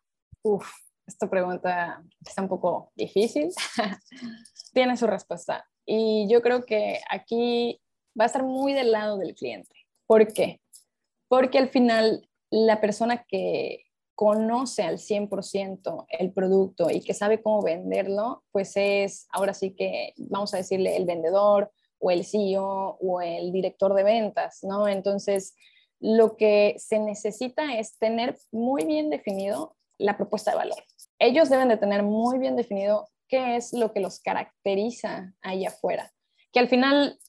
Esta 1.06 1.30
pregunta 1.30 2.04
está 2.26 2.42
un 2.42 2.50
poco 2.50 2.92
difícil. 2.96 3.50
Tiene 4.74 4.98
su 4.98 5.08
respuesta. 5.08 5.66
Y 5.86 6.28
yo 6.30 6.42
creo 6.42 6.66
que 6.66 7.00
aquí 7.10 7.82
va 8.20 8.26
a 8.26 8.28
estar 8.28 8.44
muy 8.44 8.74
del 8.74 8.92
lado 8.92 9.18
del 9.18 9.36
cliente. 9.36 9.74
¿Por 10.06 10.34
qué? 10.34 10.62
Porque 11.30 11.58
al 11.58 11.70
final 11.70 12.28
la 12.50 12.82
persona 12.82 13.26
que 13.28 13.86
conoce 14.16 14.82
al 14.82 14.98
100% 14.98 16.08
el 16.10 16.34
producto 16.34 16.90
y 16.90 17.02
que 17.02 17.14
sabe 17.14 17.42
cómo 17.42 17.62
venderlo, 17.62 18.44
pues 18.52 18.72
es 18.76 19.28
ahora 19.32 19.54
sí 19.54 19.76
que, 19.76 20.14
vamos 20.18 20.54
a 20.54 20.58
decirle, 20.58 20.98
el 20.98 21.06
vendedor 21.06 21.72
o 22.00 22.10
el 22.10 22.26
CEO 22.26 22.98
o 23.00 23.22
el 23.22 23.52
director 23.52 23.94
de 23.94 24.04
ventas, 24.04 24.64
¿no? 24.64 24.88
Entonces, 24.88 25.56
lo 26.00 26.36
que 26.36 26.76
se 26.80 27.00
necesita 27.00 27.78
es 27.78 27.98
tener 27.98 28.38
muy 28.52 28.86
bien 28.86 29.10
definido 29.10 29.76
la 29.98 30.18
propuesta 30.18 30.52
de 30.52 30.58
valor. 30.58 30.84
Ellos 31.20 31.50
deben 31.50 31.70
de 31.70 31.78
tener 31.78 32.04
muy 32.04 32.38
bien 32.40 32.56
definido 32.56 33.08
qué 33.28 33.56
es 33.56 33.74
lo 33.74 33.94
que 33.94 34.00
los 34.00 34.20
caracteriza 34.20 35.34
ahí 35.42 35.66
afuera. 35.66 36.12
Que 36.52 36.60
al 36.60 36.68
final 36.68 37.20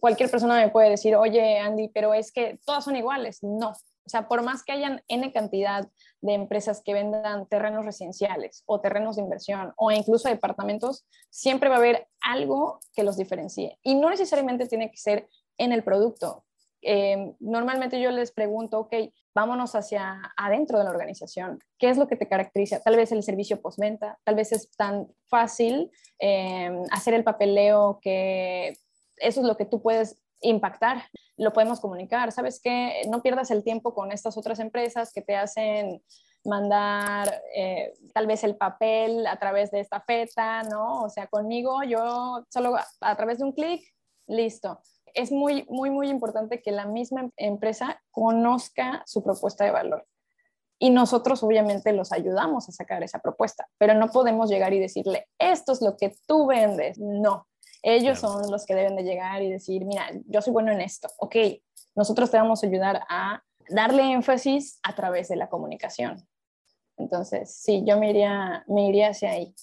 cualquier 0.00 0.30
persona 0.30 0.56
me 0.56 0.70
puede 0.70 0.90
decir, 0.90 1.16
oye 1.16 1.58
Andy, 1.58 1.88
pero 1.88 2.14
es 2.14 2.32
que 2.32 2.58
todas 2.64 2.84
son 2.84 2.96
iguales. 2.96 3.42
No, 3.42 3.72
o 4.06 4.10
sea, 4.10 4.28
por 4.28 4.42
más 4.42 4.62
que 4.62 4.72
hayan 4.72 5.02
N 5.08 5.32
cantidad 5.32 5.88
de 6.20 6.34
empresas 6.34 6.82
que 6.84 6.92
vendan 6.92 7.46
terrenos 7.48 7.86
residenciales 7.86 8.62
o 8.66 8.80
terrenos 8.80 9.16
de 9.16 9.22
inversión 9.22 9.72
o 9.76 9.90
incluso 9.90 10.28
departamentos, 10.28 11.06
siempre 11.30 11.70
va 11.70 11.76
a 11.76 11.78
haber 11.78 12.06
algo 12.20 12.80
que 12.92 13.02
los 13.02 13.16
diferencie. 13.16 13.78
Y 13.82 13.94
no 13.94 14.10
necesariamente 14.10 14.66
tiene 14.66 14.90
que 14.90 14.98
ser 14.98 15.28
en 15.56 15.72
el 15.72 15.82
producto. 15.82 16.44
Eh, 16.86 17.34
normalmente 17.40 18.00
yo 18.00 18.10
les 18.10 18.30
pregunto, 18.30 18.80
ok, 18.80 18.94
vámonos 19.34 19.74
hacia 19.74 20.20
adentro 20.36 20.78
de 20.78 20.84
la 20.84 20.90
organización. 20.90 21.58
¿Qué 21.78 21.88
es 21.88 21.96
lo 21.96 22.06
que 22.06 22.16
te 22.16 22.28
caracteriza? 22.28 22.80
Tal 22.80 22.96
vez 22.96 23.10
el 23.10 23.22
servicio 23.22 23.60
postventa, 23.60 24.18
tal 24.22 24.34
vez 24.34 24.52
es 24.52 24.70
tan 24.76 25.08
fácil 25.26 25.90
eh, 26.20 26.70
hacer 26.90 27.14
el 27.14 27.24
papeleo 27.24 27.98
que 28.02 28.74
eso 29.16 29.40
es 29.40 29.46
lo 29.46 29.56
que 29.56 29.64
tú 29.64 29.80
puedes 29.80 30.20
impactar, 30.42 31.04
lo 31.38 31.52
podemos 31.54 31.80
comunicar. 31.80 32.30
¿Sabes 32.32 32.60
qué? 32.62 33.02
No 33.08 33.22
pierdas 33.22 33.50
el 33.50 33.64
tiempo 33.64 33.94
con 33.94 34.12
estas 34.12 34.36
otras 34.36 34.58
empresas 34.58 35.10
que 35.12 35.22
te 35.22 35.36
hacen 35.36 36.02
mandar 36.44 37.40
eh, 37.56 37.94
tal 38.12 38.26
vez 38.26 38.44
el 38.44 38.56
papel 38.56 39.26
a 39.26 39.38
través 39.38 39.70
de 39.70 39.80
esta 39.80 40.02
feta, 40.02 40.62
¿no? 40.64 41.04
O 41.04 41.08
sea, 41.08 41.26
conmigo 41.28 41.82
yo 41.82 42.44
solo 42.50 42.76
a 43.00 43.16
través 43.16 43.38
de 43.38 43.44
un 43.44 43.52
clic, 43.52 43.82
listo 44.26 44.78
es 45.14 45.32
muy, 45.32 45.64
muy, 45.68 45.90
muy 45.90 46.08
importante 46.08 46.60
que 46.60 46.72
la 46.72 46.86
misma 46.86 47.30
empresa 47.36 48.02
conozca 48.10 49.02
su 49.06 49.22
propuesta 49.22 49.64
de 49.64 49.70
valor. 49.70 50.06
Y 50.78 50.90
nosotros 50.90 51.42
obviamente 51.42 51.92
los 51.92 52.12
ayudamos 52.12 52.68
a 52.68 52.72
sacar 52.72 53.02
esa 53.02 53.20
propuesta, 53.20 53.66
pero 53.78 53.94
no 53.94 54.08
podemos 54.08 54.50
llegar 54.50 54.74
y 54.74 54.80
decirle, 54.80 55.28
esto 55.38 55.72
es 55.72 55.80
lo 55.80 55.96
que 55.96 56.14
tú 56.26 56.46
vendes. 56.46 56.98
No, 56.98 57.46
ellos 57.82 58.18
son 58.18 58.50
los 58.50 58.66
que 58.66 58.74
deben 58.74 58.96
de 58.96 59.04
llegar 59.04 59.42
y 59.42 59.50
decir, 59.50 59.84
mira, 59.84 60.10
yo 60.26 60.42
soy 60.42 60.52
bueno 60.52 60.72
en 60.72 60.80
esto. 60.80 61.08
Ok, 61.18 61.36
nosotros 61.94 62.30
te 62.30 62.36
vamos 62.36 62.62
a 62.62 62.66
ayudar 62.66 63.02
a 63.08 63.42
darle 63.68 64.10
énfasis 64.12 64.78
a 64.82 64.94
través 64.94 65.28
de 65.28 65.36
la 65.36 65.48
comunicación. 65.48 66.26
Entonces, 66.96 67.54
sí, 67.54 67.84
yo 67.86 67.98
me 67.98 68.10
iría, 68.10 68.64
me 68.68 68.88
iría 68.88 69.10
hacia 69.10 69.30
ahí. 69.30 69.54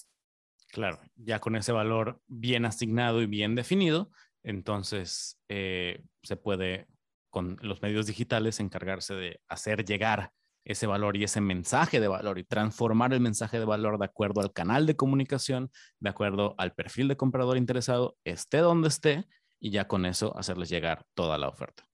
Claro, 0.72 1.00
ya 1.16 1.40
con 1.40 1.56
ese 1.56 1.72
valor 1.72 2.22
bien 2.28 2.66
asignado 2.66 3.22
y 3.22 3.26
bien 3.26 3.56
definido, 3.56 4.10
entonces, 4.44 5.40
eh, 5.50 6.04
se 6.24 6.36
puede 6.36 6.88
con 7.30 7.58
los 7.62 7.82
medios 7.82 8.08
digitales 8.08 8.60
encargarse 8.60 9.14
de 9.14 9.42
hacer 9.48 9.86
llegar 9.86 10.32
ese 10.66 10.86
valor 10.86 11.18
y 11.18 11.24
ese 11.24 11.42
mensaje 11.42 12.00
de 12.00 12.08
valor 12.08 12.38
y 12.38 12.44
transformar 12.44 13.14
el 13.14 13.20
mensaje 13.20 13.58
de 13.58 13.66
valor 13.66 13.98
de 13.98 14.06
acuerdo 14.06 14.42
al 14.42 14.54
canal 14.54 14.86
de 14.86 14.96
comunicación, 14.96 15.72
de 16.00 16.10
acuerdo 16.10 16.56
al 16.58 16.74
perfil 16.74 17.08
de 17.08 17.18
comprador 17.18 17.58
interesado, 17.58 18.18
esté 18.24 18.60
donde 18.60 18.90
esté, 18.90 19.26
y 19.60 19.72
ya 19.72 19.88
con 19.88 20.06
eso 20.06 20.36
hacerles 20.38 20.70
llegar 20.70 21.06
toda 21.14 21.38
la 21.38 21.48
oferta. 21.48 21.88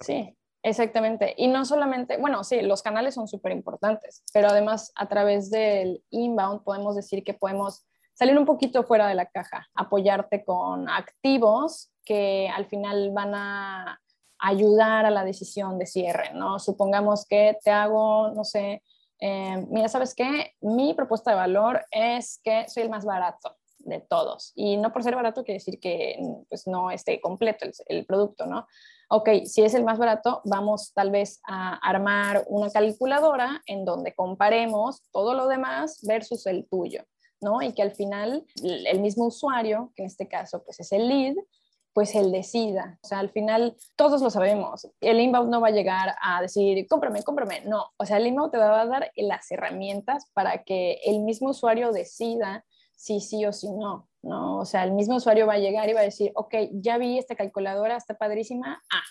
Sí, 0.00 0.36
exactamente. 0.62 1.34
Y 1.36 1.48
no 1.48 1.64
solamente, 1.64 2.16
bueno, 2.18 2.44
sí, 2.44 2.62
los 2.62 2.82
canales 2.82 3.14
son 3.14 3.26
súper 3.28 3.52
importantes, 3.52 4.22
pero 4.32 4.48
además 4.48 4.92
a 4.94 5.08
través 5.08 5.50
del 5.50 6.02
inbound 6.10 6.62
podemos 6.62 6.94
decir 6.94 7.24
que 7.24 7.34
podemos 7.34 7.84
salir 8.14 8.38
un 8.38 8.46
poquito 8.46 8.84
fuera 8.84 9.06
de 9.08 9.14
la 9.14 9.26
caja, 9.26 9.66
apoyarte 9.74 10.44
con 10.44 10.88
activos 10.88 11.90
que 12.04 12.48
al 12.54 12.66
final 12.66 13.10
van 13.12 13.34
a 13.34 14.00
ayudar 14.38 15.06
a 15.06 15.10
la 15.10 15.24
decisión 15.24 15.78
de 15.78 15.86
cierre, 15.86 16.32
¿no? 16.34 16.58
Supongamos 16.58 17.26
que 17.26 17.56
te 17.64 17.70
hago, 17.70 18.30
no 18.30 18.44
sé, 18.44 18.82
eh, 19.20 19.66
mira, 19.70 19.88
¿sabes 19.88 20.14
qué? 20.14 20.52
Mi 20.60 20.92
propuesta 20.94 21.30
de 21.30 21.36
valor 21.36 21.84
es 21.90 22.40
que 22.42 22.68
soy 22.68 22.82
el 22.82 22.90
más 22.90 23.04
barato 23.04 23.56
de 23.78 24.00
todos. 24.00 24.52
Y 24.54 24.76
no 24.76 24.92
por 24.92 25.02
ser 25.02 25.14
barato 25.14 25.44
quiere 25.44 25.58
decir 25.58 25.78
que 25.80 26.18
pues, 26.48 26.66
no 26.66 26.90
esté 26.90 27.20
completo 27.20 27.64
el, 27.64 27.72
el, 27.86 28.06
producto, 28.06 28.46
¿no? 28.46 28.66
Ok, 29.08 29.28
si 29.44 29.62
es 29.62 29.74
el 29.74 29.84
más 29.84 29.98
barato, 29.98 30.40
vamos 30.44 30.92
tal 30.94 31.10
vez 31.10 31.40
a 31.46 31.76
armar 31.76 32.44
una 32.48 32.70
calculadora 32.70 33.62
en 33.66 33.84
donde 33.84 34.14
comparemos 34.14 35.02
todo 35.12 35.34
lo 35.34 35.46
demás 35.46 36.00
versus 36.02 36.46
el 36.46 36.66
tuyo. 36.68 37.04
Y 37.62 37.72
que 37.72 37.82
al 37.82 37.92
final 37.92 38.44
el 38.62 39.00
mismo 39.00 39.26
usuario, 39.26 39.92
que 39.96 40.02
en 40.02 40.06
este 40.06 40.28
caso 40.28 40.62
pues 40.64 40.80
es 40.80 40.92
el 40.92 41.08
lead, 41.08 41.34
pues 41.94 42.14
él 42.16 42.32
decida. 42.32 42.98
O 43.02 43.06
sea, 43.06 43.20
al 43.20 43.30
final 43.30 43.76
todos 43.96 44.20
lo 44.20 44.28
sabemos. 44.28 44.88
El 45.00 45.20
inbound 45.20 45.48
no 45.48 45.60
va 45.60 45.68
a 45.68 45.70
llegar 45.70 46.14
a 46.20 46.42
decir, 46.42 46.86
cómprame, 46.88 47.22
cómprame. 47.22 47.62
No, 47.64 47.86
o 47.96 48.04
sea, 48.04 48.16
el 48.18 48.26
inbound 48.26 48.50
te 48.50 48.58
va 48.58 48.80
a 48.80 48.86
dar 48.86 49.10
las 49.16 49.50
herramientas 49.50 50.28
para 50.34 50.64
que 50.64 50.98
el 51.04 51.20
mismo 51.20 51.50
usuario 51.50 51.92
decida 51.92 52.64
si 52.96 53.20
sí 53.20 53.46
o 53.46 53.52
si 53.52 53.70
no, 53.70 54.08
¿no? 54.22 54.58
O 54.58 54.64
sea, 54.64 54.84
el 54.84 54.92
mismo 54.92 55.16
usuario 55.16 55.46
va 55.46 55.54
a 55.54 55.58
llegar 55.58 55.88
y 55.88 55.92
va 55.92 56.00
a 56.00 56.04
decir, 56.04 56.32
ok, 56.34 56.54
ya 56.72 56.98
vi 56.98 57.18
esta 57.18 57.36
calculadora, 57.36 57.96
está 57.96 58.14
padrísima, 58.14 58.82
ah, 58.92 59.02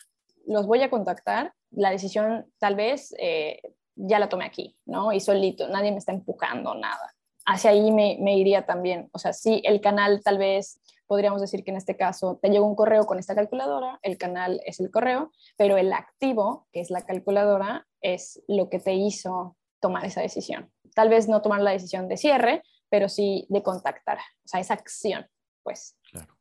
los 0.45 0.67
voy 0.67 0.81
a 0.81 0.89
contactar, 0.89 1.53
la 1.71 1.91
decisión 1.91 2.51
tal 2.59 2.75
vez 2.75 3.13
eh, 3.17 3.61
ya 3.95 4.19
la 4.19 4.29
tomé 4.29 4.45
aquí, 4.45 4.75
¿no? 4.85 5.13
Y 5.13 5.19
solito, 5.19 5.67
nadie 5.67 5.91
me 5.91 5.97
está 5.97 6.11
empujando 6.11 6.75
nada 6.75 7.13
hacia 7.45 7.71
ahí 7.71 7.91
me, 7.91 8.38
iría 8.38 8.65
también. 8.65 9.09
O 9.12 9.19
sea, 9.19 9.33
sí, 9.33 9.62
el 9.65 9.81
canal 9.81 10.21
tal 10.23 10.38
vez 10.38 10.81
podríamos 11.07 11.41
decir 11.41 11.63
que 11.63 11.71
en 11.71 11.77
este 11.77 11.97
caso 11.97 12.39
te 12.41 12.50
llega 12.50 12.63
un 12.63 12.75
correo 12.75 13.05
con 13.05 13.19
esta 13.19 13.35
calculadora, 13.35 14.00
el 14.01 14.17
canal 14.17 14.62
es 14.65 14.79
el 14.79 14.89
correo, 14.89 15.31
pero 15.57 15.77
el 15.77 15.93
activo, 15.93 16.67
que 16.71 16.81
es 16.81 16.89
la 16.89 17.05
calculadora, 17.05 17.88
es 18.01 18.41
lo 18.47 18.69
que 18.69 18.79
te 18.79 18.93
hizo 18.93 19.57
tomar 19.79 20.05
esa 20.05 20.21
decisión. 20.21 20.71
Tal 20.95 21.09
vez 21.09 21.27
no 21.27 21.41
tomar 21.41 21.62
la 21.62 21.71
decisión 21.71 22.07
de 22.07 22.17
cierre, 22.17 22.63
pero 22.89 23.09
sí 23.09 23.45
de 23.50 23.62
contactar, 23.63 24.17
o 24.17 24.47
sea, 24.47 24.59
esa 24.59 24.75
acción, 24.75 25.27
pues. 25.63 25.97
Claro. 26.12 26.38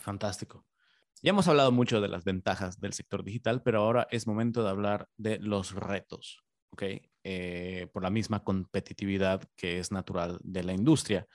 Fantástico. 0.00 0.64
Ya 1.22 1.30
hemos 1.30 1.48
hablado 1.48 1.72
mucho 1.72 2.00
de 2.00 2.08
las 2.08 2.24
ventajas 2.24 2.80
del 2.80 2.92
sector 2.92 3.24
digital, 3.24 3.62
pero 3.62 3.80
ahora 3.80 4.06
es 4.10 4.26
momento 4.26 4.62
de 4.62 4.70
hablar 4.70 5.08
de 5.16 5.38
los 5.38 5.74
retos. 5.74 6.44
¿ok? 6.74 6.82
Eh, 7.26 7.88
por 7.90 8.02
la 8.02 8.10
misma 8.10 8.44
competitividad 8.44 9.42
que 9.56 9.78
es 9.78 9.90
natural 9.90 10.38
de 10.42 10.62
la 10.62 10.74
industria. 10.74 11.26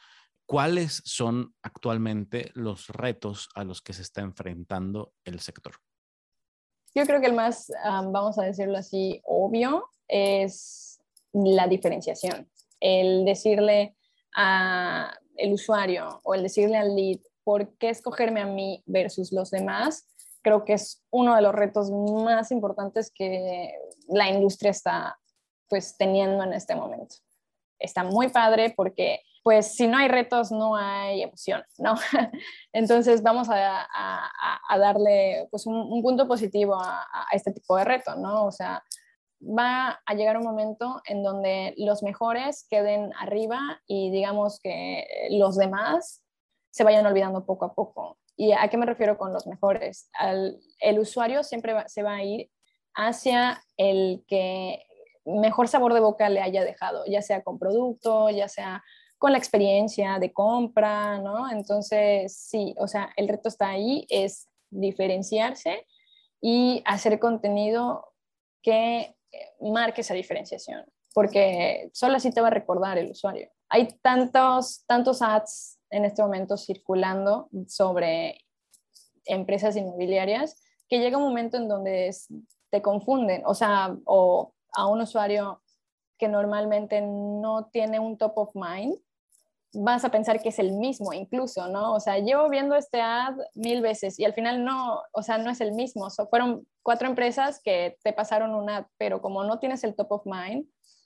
¿Cuáles 0.46 1.01
son 1.03 1.55
actualmente 1.63 2.51
los 2.53 2.89
retos 2.89 3.50
a 3.55 3.63
los 3.63 3.81
que 3.81 3.93
se 3.93 4.03
está 4.03 4.22
enfrentando 4.22 5.13
el 5.24 5.39
sector? 5.39 5.74
Yo 6.93 7.05
creo 7.08 7.19
que 7.19 7.25
el 7.25 7.34
más, 7.34 7.72
vamos 7.84 8.38
a 8.38 8.43
decirlo 8.43 8.77
así, 8.77 9.19
obvio 9.24 9.89
es 10.08 11.01
la 11.34 11.67
diferenciación. 11.67 12.48
El 12.79 13.25
decirle 13.25 13.96
al 14.34 15.17
usuario 15.51 16.22
o 16.24 16.36
el 16.36 16.43
decirle 16.43 16.77
al 16.77 16.96
lead 16.96 17.19
por 17.43 17.75
qué 17.77 17.89
escogerme 17.89 18.41
a 18.41 18.46
mí 18.46 18.84
versus 18.86 19.31
los 19.31 19.50
demás, 19.50 20.08
creo 20.43 20.65
que 20.65 20.74
es 20.74 21.03
uno 21.10 21.36
de 21.36 21.41
los 21.41 21.55
retos 21.55 21.89
más 21.89 22.51
importantes 22.51 23.12
que 23.12 23.74
la 24.08 24.29
industria 24.29 24.69
está 24.69 25.19
pues 25.70 25.96
teniendo 25.98 26.44
en 26.44 26.54
este 26.54 26.76
momento. 26.76 27.16
Está 27.80 28.04
muy 28.04 28.30
padre 28.30 28.74
porque 28.76 29.22
pues 29.44 29.74
si 29.74 29.88
no 29.88 29.98
hay 29.98 30.08
retos 30.08 30.52
no 30.52 30.76
hay 30.76 31.24
emoción, 31.24 31.64
¿no? 31.78 31.96
Entonces 32.74 33.24
vamos 33.24 33.48
a, 33.50 33.88
darle 34.78 35.48
pues 35.50 35.66
un, 35.66 36.02
punto 36.02 36.28
positivo 36.28 36.76
a, 36.80 37.08
este 37.32 37.52
tipo 37.52 37.78
de 37.78 37.86
reto, 37.86 38.16
¿no? 38.16 38.46
O 38.46 38.52
sea, 38.52 38.84
va 39.42 40.00
a 40.06 40.14
llegar 40.14 40.38
un 40.38 40.44
momento 40.44 41.02
en 41.06 41.24
donde 41.24 41.74
los 41.78 42.04
mejores 42.04 42.68
queden 42.70 43.14
arriba 43.18 43.82
y 43.88 44.12
digamos 44.12 44.60
que 44.62 45.08
los 45.32 45.56
demás 45.56 46.24
se 46.72 46.84
vayan 46.84 47.06
olvidando 47.06 47.46
poco 47.46 47.66
a 47.66 47.74
poco. 47.74 48.18
¿Y 48.36 48.52
a 48.54 48.68
qué 48.70 48.78
me 48.78 48.86
refiero 48.86 49.18
con 49.18 49.34
los 49.34 49.48
mejores? 49.48 50.10
el 50.80 51.00
usuario 51.00 51.44
siempre 51.44 51.76
se 51.88 52.04
va 52.04 52.16
a 52.16 52.24
ir 52.24 52.50
hacia 52.94 53.64
el 53.78 54.24
que 54.28 54.84
mejor 55.38 55.67
sabor 55.67 55.93
de 55.93 56.00
boca 56.00 56.29
le 56.29 56.41
haya 56.41 56.63
dejado, 56.63 57.03
ya 57.05 57.21
sea 57.21 57.43
con 57.43 57.59
producto, 57.59 58.29
ya 58.29 58.48
sea 58.48 58.83
con 59.17 59.33
la 59.33 59.38
experiencia 59.38 60.17
de 60.17 60.31
compra, 60.31 61.19
¿no? 61.19 61.51
Entonces, 61.51 62.36
sí, 62.36 62.74
o 62.77 62.88
sea, 62.88 63.12
el 63.17 63.27
reto 63.27 63.50
está 63.50 63.69
ahí, 63.69 64.05
es 64.09 64.48
diferenciarse 64.69 65.86
y 66.41 66.81
hacer 66.86 67.19
contenido 67.19 68.13
que 68.62 69.15
eh, 69.31 69.55
marque 69.62 70.01
esa 70.01 70.13
diferenciación, 70.13 70.86
porque 71.13 71.89
solo 71.93 72.15
así 72.15 72.31
te 72.31 72.41
va 72.41 72.48
a 72.48 72.51
recordar 72.51 72.98
el 72.98 73.12
usuario. 73.12 73.50
Hay 73.67 73.88
tantos, 74.01 74.86
tantos 74.88 75.21
ads 75.21 75.79
en 75.91 76.05
este 76.05 76.21
momento 76.21 76.55
circulando 76.55 77.50
sobre 77.67 78.45
empresas 79.25 79.75
inmobiliarias 79.75 80.62
que 80.88 81.00
llega 81.00 81.17
un 81.17 81.24
momento 81.24 81.57
en 81.57 81.67
donde 81.67 82.15
te 82.69 82.81
confunden, 82.81 83.43
o 83.45 83.53
sea, 83.53 83.95
o 84.05 84.53
a 84.74 84.88
un 84.88 85.02
usuario 85.02 85.62
que 86.18 86.28
normalmente 86.28 87.02
no 87.02 87.70
tiene 87.72 88.00
un 88.00 88.18
top 88.18 88.38
of 88.38 88.56
mind, 88.56 88.96
vas 89.74 90.04
a 90.04 90.10
pensar 90.10 90.42
que 90.42 90.50
es 90.50 90.60
el 90.60 90.74
mismo 90.74 91.14
incluso, 91.14 91.68
¿no? 91.68 91.94
O 91.94 92.00
sea, 92.00 92.18
llevo 92.20 92.50
viendo 92.50 92.76
este 92.76 93.02
ad 93.02 93.36
mil 93.56 93.82
veces 93.82 94.20
y 94.20 94.26
al 94.26 94.34
final 94.34 94.64
no, 94.64 95.02
o 95.14 95.22
sea, 95.22 95.38
no 95.38 95.50
es 95.50 95.62
el 95.62 95.74
mismo. 95.74 96.08
fueron 96.30 96.68
cuatro 96.82 97.08
empresas 97.08 97.62
que 97.64 97.98
te 98.04 98.14
pasaron 98.14 98.56
un 98.56 98.70
ad, 98.70 98.86
pero 98.98 99.22
como 99.22 99.44
no 99.44 99.60
tienes 99.60 99.84
el 99.84 99.96
top 99.96 100.12
of 100.12 100.26
mind, 100.26 100.66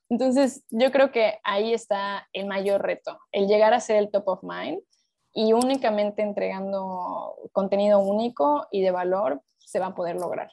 entonces 0.09 0.63
yo 0.69 0.91
creo 0.91 1.11
que 1.11 1.39
ahí 1.43 1.73
está 1.73 2.27
el 2.33 2.45
mayor 2.45 2.81
reto, 2.81 3.19
el 3.31 3.47
llegar 3.47 3.73
a 3.73 3.79
ser 3.79 3.97
el 3.97 4.11
top 4.11 4.27
of 4.27 4.43
mind 4.43 4.79
y 5.33 5.53
únicamente 5.53 6.21
entregando 6.21 7.35
contenido 7.51 7.99
único 7.99 8.67
y 8.71 8.81
de 8.81 8.91
valor 8.91 9.41
se 9.57 9.79
va 9.79 9.87
a 9.87 9.95
poder 9.95 10.15
lograr. 10.15 10.49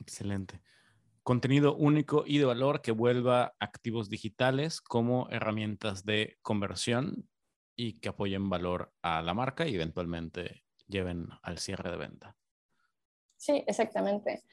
Excelente. 0.00 0.60
Contenido 1.26 1.74
único 1.74 2.22
y 2.24 2.38
de 2.38 2.44
valor 2.44 2.82
que 2.82 2.92
vuelva 2.92 3.56
activos 3.58 4.08
digitales 4.08 4.80
como 4.80 5.28
herramientas 5.28 6.04
de 6.04 6.38
conversión 6.40 7.28
y 7.74 7.98
que 7.98 8.10
apoyen 8.10 8.48
valor 8.48 8.92
a 9.02 9.22
la 9.22 9.34
marca 9.34 9.66
y 9.66 9.74
eventualmente 9.74 10.62
lleven 10.86 11.26
al 11.42 11.58
cierre 11.58 11.90
de 11.90 11.96
venta. 11.96 12.36
Sí, 13.36 13.64
exactamente. 13.66 14.44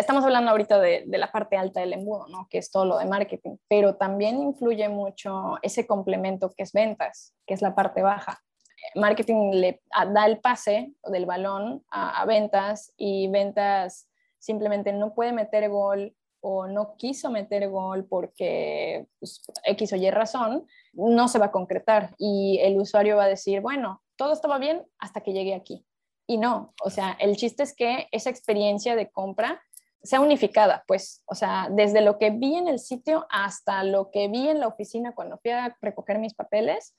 Estamos 0.00 0.24
hablando 0.24 0.50
ahorita 0.50 0.80
de, 0.80 1.04
la 1.06 1.30
parte 1.30 1.56
alta 1.56 1.78
del 1.78 1.92
embudo, 1.92 2.26
¿no? 2.26 2.48
que 2.50 2.58
es 2.58 2.72
todo 2.72 2.86
lo 2.86 2.98
de 2.98 3.04
marketing, 3.04 3.58
pero 3.68 3.94
también 3.94 4.40
influye 4.40 4.88
mucho 4.88 5.58
ese 5.62 5.86
complemento 5.86 6.50
que 6.56 6.64
es 6.64 6.72
ventas, 6.72 7.36
que 7.46 7.54
es 7.54 7.62
la 7.62 7.76
parte 7.76 8.02
baja. 8.02 8.42
Marketing 8.96 9.52
le 9.52 9.80
da 10.12 10.26
el 10.26 10.40
pase 10.40 10.92
del 11.04 11.24
balón 11.24 11.84
a, 11.88 12.20
a 12.20 12.24
ventas 12.24 12.92
y 12.96 13.28
ventas 13.28 14.08
simplemente 14.38 14.92
no 14.92 15.14
puede 15.14 15.32
meter 15.32 15.68
gol 15.68 16.15
o 16.48 16.68
no 16.68 16.94
quiso 16.96 17.28
meter 17.28 17.68
gol 17.68 18.04
porque 18.04 19.08
pues, 19.18 19.42
X 19.64 19.92
o 19.92 19.96
Y 19.96 20.08
razón, 20.12 20.64
no 20.92 21.26
se 21.26 21.40
va 21.40 21.46
a 21.46 21.50
concretar 21.50 22.14
y 22.18 22.60
el 22.62 22.78
usuario 22.78 23.16
va 23.16 23.24
a 23.24 23.28
decir, 23.28 23.60
bueno, 23.60 24.00
todo 24.14 24.32
estaba 24.32 24.58
bien 24.58 24.86
hasta 24.98 25.22
que 25.22 25.32
llegué 25.32 25.54
aquí. 25.54 25.84
Y 26.28 26.38
no, 26.38 26.72
o 26.84 26.90
sea, 26.90 27.16
el 27.18 27.34
chiste 27.36 27.64
es 27.64 27.74
que 27.74 28.06
esa 28.12 28.30
experiencia 28.30 28.94
de 28.94 29.10
compra 29.10 29.60
sea 30.04 30.20
unificada, 30.20 30.84
pues, 30.86 31.24
o 31.26 31.34
sea, 31.34 31.66
desde 31.68 32.00
lo 32.00 32.16
que 32.16 32.30
vi 32.30 32.54
en 32.54 32.68
el 32.68 32.78
sitio 32.78 33.26
hasta 33.28 33.82
lo 33.82 34.12
que 34.12 34.28
vi 34.28 34.48
en 34.48 34.60
la 34.60 34.68
oficina 34.68 35.16
cuando 35.16 35.38
fui 35.38 35.50
a 35.50 35.76
recoger 35.82 36.20
mis 36.20 36.34
papeles, 36.34 36.94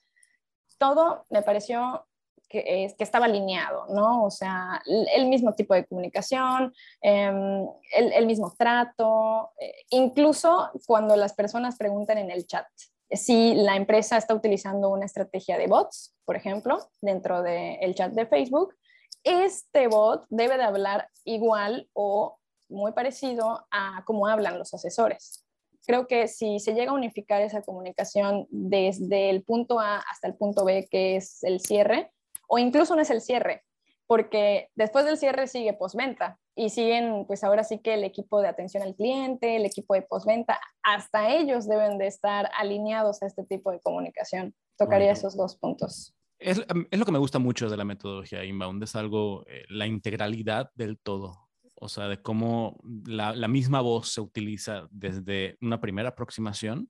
todo 0.77 1.23
me 1.29 1.41
pareció 1.41 2.05
que, 2.47 2.93
estaba 2.99 3.25
alineado, 3.25 3.87
¿no? 3.89 4.25
O 4.25 4.31
sea, 4.31 4.81
el, 4.85 5.27
mismo 5.27 5.53
tipo 5.53 5.73
de 5.73 5.85
comunicación, 5.85 6.73
em, 7.01 7.67
el, 7.95 8.25
mismo 8.25 8.53
trato, 8.57 9.51
eh, 9.59 9.73
incluso 9.89 10.71
cuando 10.85 11.15
las 11.15 11.33
personas 11.33 11.77
preguntan 11.77 12.17
en 12.17 12.31
el 12.31 12.45
chat 12.47 12.65
si 13.11 13.55
la 13.55 13.75
empresa 13.75 14.17
está 14.17 14.33
utilizando 14.33 14.89
una 14.89 15.05
estrategia 15.05 15.57
de 15.57 15.67
bots, 15.67 16.15
por 16.25 16.35
ejemplo, 16.35 16.89
dentro 17.01 17.41
del 17.41 17.95
chat 17.95 18.11
de 18.11 18.25
Facebook, 18.25 18.75
este 19.23 19.87
bot 19.87 20.25
debe 20.29 20.57
de 20.57 20.63
hablar 20.63 21.09
igual 21.23 21.89
o 21.93 22.37
muy 22.69 22.91
parecido 22.91 23.65
a 23.71 24.03
cómo 24.05 24.27
hablan 24.27 24.59
los 24.59 24.73
asesores. 24.73 25.45
Creo 25.85 26.05
que 26.07 26.27
si 26.27 26.59
se 26.59 26.73
llega 26.73 26.91
a 26.91 26.95
unificar 26.95 27.41
esa 27.41 27.61
comunicación 27.61 28.45
desde 28.49 29.29
el 29.29 29.43
punto 29.43 29.79
A 29.79 29.99
hasta 29.99 30.27
el 30.27 30.35
punto 30.35 30.65
B, 30.65 30.87
que 30.91 31.15
es 31.15 31.43
el 31.43 31.61
cierre, 31.61 32.11
o 32.47 32.57
incluso 32.57 32.95
no 32.95 33.01
es 33.01 33.09
el 33.09 33.21
cierre, 33.21 33.63
porque 34.07 34.69
después 34.75 35.05
del 35.05 35.17
cierre 35.17 35.47
sigue 35.47 35.73
postventa 35.73 36.39
y 36.55 36.69
siguen, 36.69 37.25
pues 37.27 37.43
ahora 37.43 37.63
sí 37.63 37.79
que 37.79 37.93
el 37.93 38.03
equipo 38.03 38.41
de 38.41 38.47
atención 38.47 38.81
al 38.81 38.95
cliente, 38.95 39.57
el 39.57 39.65
equipo 39.65 39.93
de 39.93 40.01
postventa, 40.01 40.59
hasta 40.81 41.29
ellos 41.29 41.67
deben 41.67 41.97
de 41.97 42.07
estar 42.07 42.49
alineados 42.57 43.21
a 43.21 43.27
este 43.27 43.43
tipo 43.43 43.71
de 43.71 43.79
comunicación. 43.79 44.55
Tocaría 44.77 45.11
esos 45.11 45.35
dos 45.35 45.57
puntos. 45.57 46.15
Es, 46.39 46.59
es, 46.91 46.99
lo 46.99 47.05
que 47.05 47.11
me 47.11 47.19
gusta 47.19 47.39
mucho 47.39 47.69
de 47.69 47.77
la 47.77 47.83
metodología 47.83 48.43
inbound, 48.43 48.81
es 48.83 48.95
algo, 48.95 49.43
eh, 49.47 49.65
la 49.69 49.87
integralidad 49.87 50.71
del 50.75 50.99
todo, 50.99 51.49
o 51.75 51.89
sea, 51.89 52.07
de 52.07 52.21
cómo 52.21 52.79
la, 53.05 53.35
la 53.35 53.47
misma 53.47 53.81
voz 53.81 54.13
se 54.13 54.21
utiliza 54.21 54.87
desde 54.91 55.57
una 55.61 55.81
primera 55.81 56.09
aproximación 56.09 56.89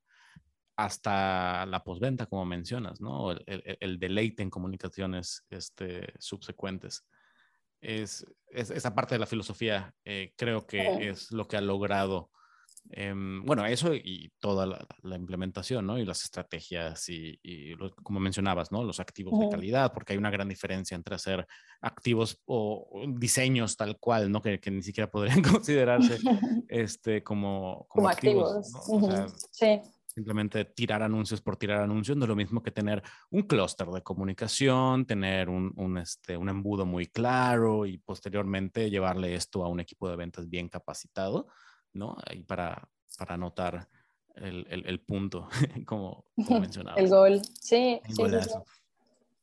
hasta 0.78 1.66
la 1.66 1.84
postventa, 1.84 2.28
como 2.28 2.46
mencionas, 2.46 3.02
¿no? 3.02 3.32
El, 3.32 3.78
el, 3.80 4.00
deleite 4.00 4.44
en 4.44 4.52
comunicaciones 4.52 5.44
este, 5.50 6.14
subsecuentes. 6.20 7.04
Es, 7.82 8.26
esa 8.52 8.94
parte 8.94 9.16
de 9.16 9.20
la 9.20 9.26
filosofía 9.26 9.94
eh, 10.06 10.34
creo 10.38 10.68
que 10.68 11.10
es 11.10 11.32
lo 11.32 11.48
que 11.48 11.58
ha 11.58 11.62
logrado, 11.62 12.30
em, 12.92 13.44
bueno, 13.44 13.66
eso 13.66 13.96
y 13.96 14.32
toda 14.40 14.68
la, 14.68 15.16
implementación, 15.16 15.88
¿no? 15.88 15.98
Y 15.98 16.06
las 16.06 16.24
estrategias 16.24 17.10
y, 17.10 17.40
como 18.04 18.20
mencionabas, 18.20 18.72
¿no? 18.72 18.84
Los 18.84 19.00
activos 19.00 19.40
de 19.40 19.50
calidad, 19.50 19.92
porque 19.94 20.14
hay 20.14 20.20
una 20.20 20.30
gran 20.30 20.48
diferencia 20.48 20.94
entre 20.94 21.16
hacer 21.16 21.48
activos 21.82 22.40
o 22.46 23.04
diseños 23.08 23.78
tal 23.78 23.98
cual, 23.98 24.32
¿no? 24.32 24.44
Que, 24.44 24.60
ni 24.70 24.84
siquiera 24.84 25.10
podrían 25.10 25.42
considerarse 25.64 26.20
este, 26.68 27.24
como, 27.24 27.88
como, 27.90 28.10
activos. 28.10 28.72
sí 29.52 29.82
simplemente 30.18 30.66
tirar 30.66 31.04
anuncios 31.04 31.42
por 31.42 31.58
tirar 31.58 31.80
anuncios 31.80 32.18
no 32.18 32.26
es 32.26 32.30
lo 32.30 32.36
mismo 32.36 32.64
que 32.64 32.72
tener 32.72 33.04
un 33.30 33.44
clúster 33.44 33.88
de 33.90 34.02
comunicación, 34.02 35.06
tener 35.06 35.48
un, 35.48 35.72
un, 35.76 36.00
este, 36.00 36.36
un 36.36 36.50
embudo 36.50 36.88
muy 36.88 37.06
claro 37.06 37.86
y 37.86 38.00
posteriormente 38.00 38.90
llevarle 38.90 39.36
esto 39.36 39.64
a 39.64 39.68
un 39.68 39.80
equipo 39.80 40.10
de 40.10 40.16
ventas 40.16 40.50
bien 40.50 40.70
capacitado, 40.70 41.46
¿no? 41.94 42.18
Ahí 42.26 42.42
para, 42.42 42.90
para 43.20 43.36
anotar 43.36 43.88
el, 44.34 44.66
el, 44.72 45.00
punto, 45.02 45.50
como, 45.86 46.26
como 46.48 46.62
mencionaba. 46.62 46.98
el 47.00 47.10
gol, 47.10 47.40
sí, 47.62 48.02
sí, 48.10 48.24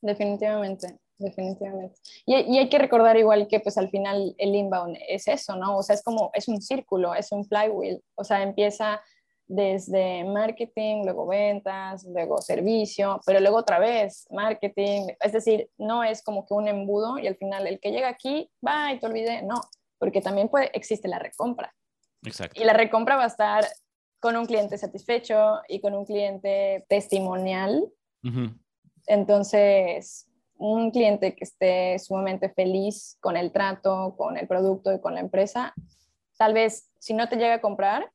definitivamente. 0.00 0.98
Definitivamente. 1.16 1.94
Y, 2.26 2.34
y, 2.34 2.58
hay 2.58 2.68
que 2.68 2.78
recordar 2.78 3.16
igual 3.16 3.46
que 3.46 3.60
pues 3.60 3.78
al 3.78 3.88
final 3.90 4.34
el 4.36 4.56
inbound 4.56 4.96
es 5.08 5.28
eso, 5.28 5.54
¿no? 5.54 5.76
O 5.76 5.82
sea, 5.84 5.94
es 5.94 6.02
como, 6.02 6.32
es 6.34 6.48
un 6.48 6.60
círculo, 6.60 7.14
es 7.14 7.30
un 7.30 7.44
flywheel, 7.44 8.02
o 8.16 8.24
sea, 8.24 8.42
empieza 8.42 9.00
desde 9.46 10.24
marketing, 10.24 11.04
luego 11.04 11.26
ventas, 11.26 12.04
luego 12.04 12.40
servicio, 12.40 13.20
pero 13.26 13.40
luego 13.40 13.58
otra 13.58 13.78
vez 13.78 14.26
marketing. 14.30 15.08
Es 15.20 15.32
decir, 15.32 15.70
no 15.78 16.02
es 16.02 16.22
como 16.22 16.46
que 16.46 16.54
un 16.54 16.68
embudo 16.68 17.18
y 17.18 17.26
al 17.26 17.36
final 17.36 17.66
el 17.66 17.80
que 17.80 17.90
llega 17.90 18.08
aquí, 18.08 18.50
va 18.66 18.92
y 18.92 18.98
te 18.98 19.06
olvide, 19.06 19.42
no, 19.42 19.60
porque 19.98 20.20
también 20.20 20.48
puede, 20.48 20.70
existe 20.72 21.08
la 21.08 21.18
recompra. 21.18 21.74
Exacto. 22.22 22.60
Y 22.60 22.64
la 22.64 22.72
recompra 22.72 23.16
va 23.16 23.24
a 23.24 23.28
estar 23.28 23.64
con 24.18 24.36
un 24.36 24.46
cliente 24.46 24.78
satisfecho 24.78 25.60
y 25.68 25.80
con 25.80 25.94
un 25.94 26.06
cliente 26.06 26.86
testimonial. 26.88 27.86
Entonces, 29.06 30.26
un 30.56 30.90
cliente 30.90 31.36
que 31.36 31.44
esté 31.44 31.98
sumamente 31.98 32.48
feliz 32.48 33.18
con 33.20 33.36
el 33.36 33.52
trato, 33.52 34.14
con 34.16 34.38
el 34.38 34.48
producto 34.48 34.94
y 34.94 35.00
con 35.00 35.14
la 35.14 35.20
empresa, 35.20 35.74
tal 36.38 36.54
vez 36.54 36.90
si 36.98 37.12
no 37.12 37.28
te 37.28 37.36
llega 37.36 37.54
a 37.54 37.60
comprar, 37.60 38.10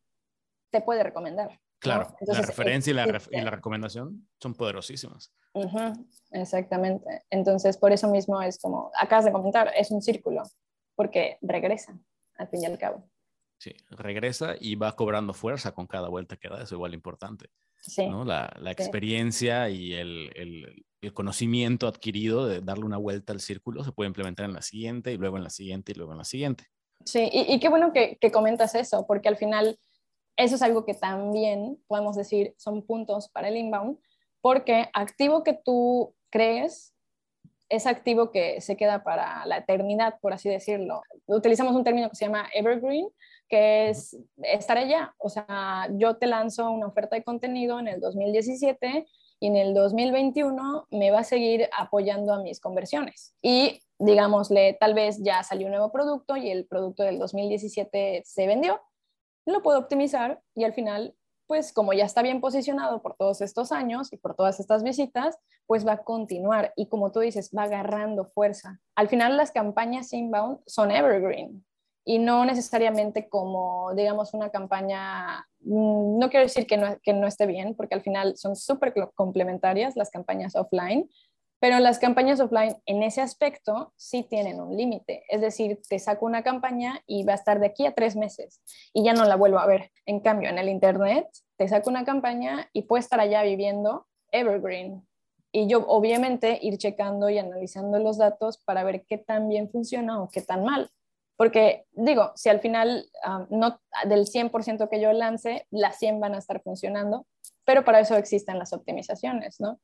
te 0.71 0.81
puede 0.81 1.03
recomendar. 1.03 1.59
Claro, 1.79 2.13
la 2.21 2.41
referencia 2.41 2.91
y 2.91 2.93
la, 2.93 3.21
y 3.31 3.41
la, 3.41 3.51
recomendación 3.51 4.27
son 4.41 4.53
poderosísimas. 4.53 5.33
exactamente. 6.31 7.23
Entonces, 7.29 7.77
por 7.77 7.93
eso 7.93 8.09
mismo 8.09 8.41
es 8.41 8.59
como, 8.59 8.91
acabas 8.99 9.25
de 9.25 9.31
comentar, 9.31 9.71
es 9.75 9.89
un 9.89 10.01
círculo, 10.01 10.43
porque 10.95 11.37
regresa, 11.41 11.97
al 12.37 12.49
fin 12.49 12.63
y 12.63 12.65
al 12.65 12.77
cabo. 12.77 13.09
Sí, 13.59 13.73
regresa 13.89 14.55
y 14.59 14.75
va 14.75 14.95
cobrando 14.95 15.33
fuerza 15.33 15.73
con 15.73 15.87
cada 15.87 16.09
vuelta 16.09 16.35
que 16.35 16.49
da, 16.49 16.63
eso 16.63 16.75
igual 16.75 16.93
importante. 16.93 17.47
Sí. 17.81 18.07
¿no? 18.07 18.25
La, 18.25 18.53
la 18.59 18.71
experiencia 18.71 19.69
y 19.69 19.93
el, 19.93 20.31
el, 20.35 20.85
el, 20.99 21.13
conocimiento 21.13 21.87
adquirido 21.87 22.45
de 22.45 22.59
darle 22.59 22.83
una 22.83 22.97
vuelta 22.97 23.31
al 23.31 23.39
círculo 23.39 23.85
se 23.85 23.93
puede 23.93 24.09
implementar 24.09 24.45
en 24.45 24.53
la 24.53 24.61
siguiente 24.61 25.13
y 25.13 25.17
luego 25.17 25.37
en 25.37 25.43
la 25.43 25.49
siguiente 25.49 25.93
y 25.93 25.95
luego 25.95 26.11
en 26.11 26.17
la 26.17 26.25
siguiente. 26.25 26.65
Sí, 27.05 27.29
y, 27.31 27.53
y 27.53 27.59
qué 27.61 27.69
bueno 27.69 27.93
que, 27.93 28.17
que 28.19 28.31
comentas 28.31 28.75
eso, 28.75 29.07
porque 29.07 29.29
al 29.29 29.37
final 29.37 29.79
eso 30.39 30.55
es 30.55 30.61
algo 30.61 30.85
que 30.85 30.93
también 30.93 31.77
podemos 31.87 32.15
decir 32.15 32.55
son 32.57 32.81
puntos 32.81 33.27
para 33.27 33.49
el 33.49 33.57
inbound, 33.57 33.99
porque 34.41 34.89
activo 34.93 35.43
que 35.43 35.53
tú 35.53 36.15
crees 36.29 36.93
es 37.67 37.85
activo 37.85 38.31
que 38.31 38.61
se 38.61 38.77
queda 38.77 39.03
para 39.03 39.45
la 39.45 39.57
eternidad, 39.57 40.17
por 40.21 40.33
así 40.33 40.49
decirlo. 40.49 41.03
Utilizamos 41.27 41.75
un 41.75 41.83
término 41.83 42.09
que 42.09 42.15
se 42.15 42.25
llama 42.25 42.47
evergreen, 42.53 43.09
que 43.49 43.89
es 43.89 44.17
estar 44.37 44.77
allá. 44.77 45.13
O 45.17 45.29
sea, 45.29 45.87
yo 45.91 46.15
te 46.15 46.25
lanzo 46.25 46.71
una 46.71 46.87
oferta 46.87 47.17
de 47.17 47.23
contenido 47.23 47.77
en 47.77 47.89
el 47.89 47.99
2017 47.99 49.05
y 49.41 49.47
en 49.47 49.55
el 49.57 49.73
2021 49.73 50.87
me 50.89 51.11
va 51.11 51.19
a 51.19 51.23
seguir 51.23 51.69
apoyando 51.77 52.33
a 52.33 52.41
mis 52.41 52.61
conversiones. 52.61 53.35
Y 53.41 53.81
digámosle, 53.99 54.77
tal 54.79 54.93
vez 54.93 55.21
ya 55.21 55.43
salió 55.43 55.67
un 55.67 55.73
nuevo 55.73 55.91
producto 55.91 56.37
y 56.37 56.49
el 56.49 56.65
producto 56.65 57.03
del 57.03 57.19
2017 57.19 58.23
se 58.25 58.47
vendió, 58.47 58.81
lo 59.51 59.61
puedo 59.61 59.79
optimizar 59.79 60.41
y 60.55 60.63
al 60.63 60.73
final, 60.73 61.15
pues 61.47 61.73
como 61.73 61.93
ya 61.93 62.05
está 62.05 62.21
bien 62.21 62.41
posicionado 62.41 63.01
por 63.01 63.15
todos 63.15 63.41
estos 63.41 63.71
años 63.71 64.13
y 64.13 64.17
por 64.17 64.35
todas 64.35 64.59
estas 64.59 64.83
visitas, 64.83 65.37
pues 65.65 65.85
va 65.85 65.93
a 65.93 66.03
continuar 66.03 66.73
y 66.75 66.87
como 66.87 67.11
tú 67.11 67.19
dices, 67.19 67.51
va 67.55 67.63
agarrando 67.63 68.25
fuerza. 68.25 68.79
Al 68.95 69.07
final 69.07 69.37
las 69.37 69.51
campañas 69.51 70.13
inbound 70.13 70.59
son 70.65 70.91
evergreen 70.91 71.65
y 72.05 72.17
no 72.17 72.43
necesariamente 72.43 73.29
como, 73.29 73.93
digamos, 73.93 74.33
una 74.33 74.49
campaña, 74.49 75.45
mm, 75.59 76.17
no 76.17 76.29
quiero 76.29 76.45
decir 76.45 76.65
que 76.65 76.77
no, 76.77 76.97
que 77.03 77.13
no 77.13 77.27
esté 77.27 77.45
bien, 77.45 77.75
porque 77.75 77.93
al 77.93 78.01
final 78.01 78.35
son 78.35 78.55
súper 78.55 78.93
complementarias 79.13 79.95
las 79.95 80.09
campañas 80.09 80.55
offline, 80.55 81.07
pero 81.59 81.79
las 81.79 81.99
campañas 81.99 82.39
offline 82.39 82.77
en 82.85 83.03
ese 83.03 83.21
aspecto 83.21 83.93
sí 83.97 84.23
tienen 84.23 84.61
un 84.61 84.75
límite. 84.75 85.23
Es 85.27 85.41
decir, 85.41 85.81
te 85.87 85.99
saco 85.99 86.25
una 86.25 86.41
campaña 86.41 87.01
y 87.05 87.23
va 87.23 87.33
a 87.33 87.35
estar 87.35 87.59
de 87.59 87.67
aquí 87.67 87.85
a 87.85 87.93
tres 87.93 88.15
meses 88.15 88.61
y 88.93 89.03
ya 89.03 89.13
no 89.13 89.25
la 89.25 89.35
vuelvo 89.35 89.59
a 89.59 89.65
ver. 89.65 89.91
En 90.05 90.21
cambio, 90.21 90.49
en 90.49 90.57
el 90.57 90.69
Internet, 90.69 91.27
te 91.57 91.67
saco 91.67 91.89
una 91.89 92.05
campaña 92.05 92.69
y 92.71 92.83
puede 92.83 93.01
estar 93.01 93.19
allá 93.19 93.43
viviendo 93.43 94.07
evergreen. 94.31 95.05
Y 95.51 95.67
yo 95.67 95.85
obviamente 95.87 96.59
ir 96.61 96.77
checando 96.77 97.29
y 97.29 97.39
analizando 97.39 97.99
los 97.99 98.17
datos 98.17 98.57
para 98.59 98.83
ver 98.83 99.03
qué 99.05 99.17
tan 99.17 99.49
bien 99.49 99.69
funciona 99.69 100.21
o 100.21 100.29
qué 100.29 100.41
tan 100.41 100.63
mal. 100.63 100.89
Porque 101.35 101.85
digo, 101.91 102.31
si 102.35 102.49
al 102.49 102.59
final 102.59 103.05
no, 103.49 103.79
del 104.05 104.27
100% 104.27 104.89
que 104.89 105.01
yo 105.01 105.11
lance, 105.11 105.65
las 105.71 105.97
100 105.97 106.19
van 106.19 106.35
a 106.35 106.37
estar 106.37 106.61
funcionando, 106.61 107.25
pero 107.65 107.83
para 107.83 107.99
eso 107.99 108.15
existen 108.15 108.59
las 108.59 108.73
optimizaciones, 108.73 109.59
¿no? 109.59 109.79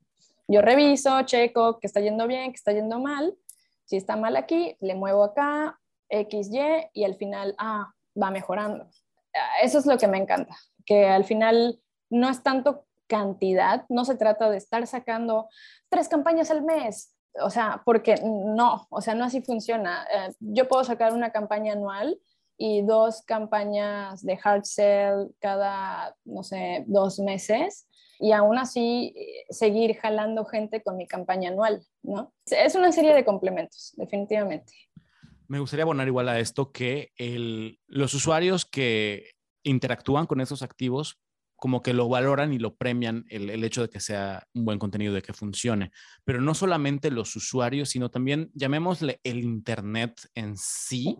Yo 0.48 0.62
reviso, 0.62 1.22
checo 1.24 1.80
que 1.80 1.88
está 1.88 2.00
yendo 2.00 2.28
bien, 2.28 2.52
que 2.52 2.58
está 2.58 2.72
yendo 2.72 3.00
mal. 3.00 3.36
Si 3.86 3.98
está 3.98 4.16
mal 4.16 4.36
aquí, 4.36 4.76
le 4.80 4.96
muevo 4.96 5.24
acá, 5.24 5.80
X, 6.10 6.50
Y, 6.52 6.60
y 6.94 7.04
al 7.04 7.16
final, 7.16 7.56
ah, 7.58 7.92
va 8.22 8.32
mejorando. 8.32 8.88
Eso 9.62 9.80
es 9.80 9.86
lo 9.86 9.98
que 9.98 10.08
me 10.08 10.18
encanta, 10.18 10.56
que 10.86 11.08
al 11.08 11.26
final 11.26 11.80
no 12.10 12.30
es 12.30 12.42
tanto 12.42 12.86
cantidad, 13.08 13.86
no 13.90 14.06
se 14.06 14.16
trata 14.16 14.50
de 14.50 14.58
estar 14.58 14.86
sacando 14.88 15.50
tres 15.90 16.08
campañas 16.08 16.50
al 16.50 16.64
mes, 16.64 17.16
o 17.42 17.50
sea, 17.50 17.82
porque 17.86 18.16
no, 18.24 18.88
o 18.90 19.02
sea, 19.02 19.14
no 19.14 19.26
así 19.26 19.42
funciona. 19.42 20.08
Eh, 20.12 20.34
yo 20.40 20.68
puedo 20.68 20.84
sacar 20.84 21.14
una 21.14 21.32
campaña 21.32 21.74
anual 21.74 22.18
y 22.58 22.82
dos 22.82 23.22
campañas 23.24 24.24
de 24.24 24.40
hard 24.42 24.64
sell 24.64 25.36
cada, 25.40 26.16
no 26.24 26.44
sé, 26.44 26.86
dos 26.88 27.20
meses 27.20 27.88
y 28.20 28.32
aún 28.32 28.58
así 28.58 29.14
eh, 29.16 29.46
seguir 29.50 29.96
jalando 29.98 30.46
gente 30.46 30.82
con 30.82 30.98
mi 30.98 31.08
campaña 31.08 31.50
anual, 31.50 31.86
¿no? 32.04 32.34
Es 32.46 32.76
una 32.76 32.92
serie 32.92 33.14
de 33.14 33.26
complementos, 33.26 33.94
definitivamente. 33.98 34.74
Me 35.48 35.60
gustaría 35.60 35.84
abonar 35.84 36.08
igual 36.08 36.30
a 36.30 36.40
esto 36.40 36.72
que 36.72 37.12
el, 37.18 37.80
los 37.88 38.14
usuarios 38.14 38.66
que 38.66 39.32
interactúan 39.64 40.26
con 40.26 40.42
esos 40.42 40.62
activos 40.62 41.20
como 41.56 41.82
que 41.82 41.94
lo 41.94 42.10
valoran 42.10 42.52
y 42.54 42.60
lo 42.60 42.76
premian 42.76 43.26
el, 43.30 43.50
el, 43.50 43.64
hecho 43.64 43.82
de 43.82 43.90
que 43.90 44.00
sea 44.00 44.46
un 44.54 44.66
buen 44.66 44.78
contenido, 44.78 45.14
de 45.14 45.22
que 45.22 45.34
funcione. 45.34 45.92
Pero 46.26 46.42
no 46.42 46.54
solamente 46.54 47.12
los 47.12 47.36
usuarios, 47.36 47.90
sino 47.90 48.10
también, 48.10 48.52
llamémosle 48.54 49.20
el 49.24 49.40
Internet 49.40 50.20
en 50.36 50.58
sí, 50.58 51.18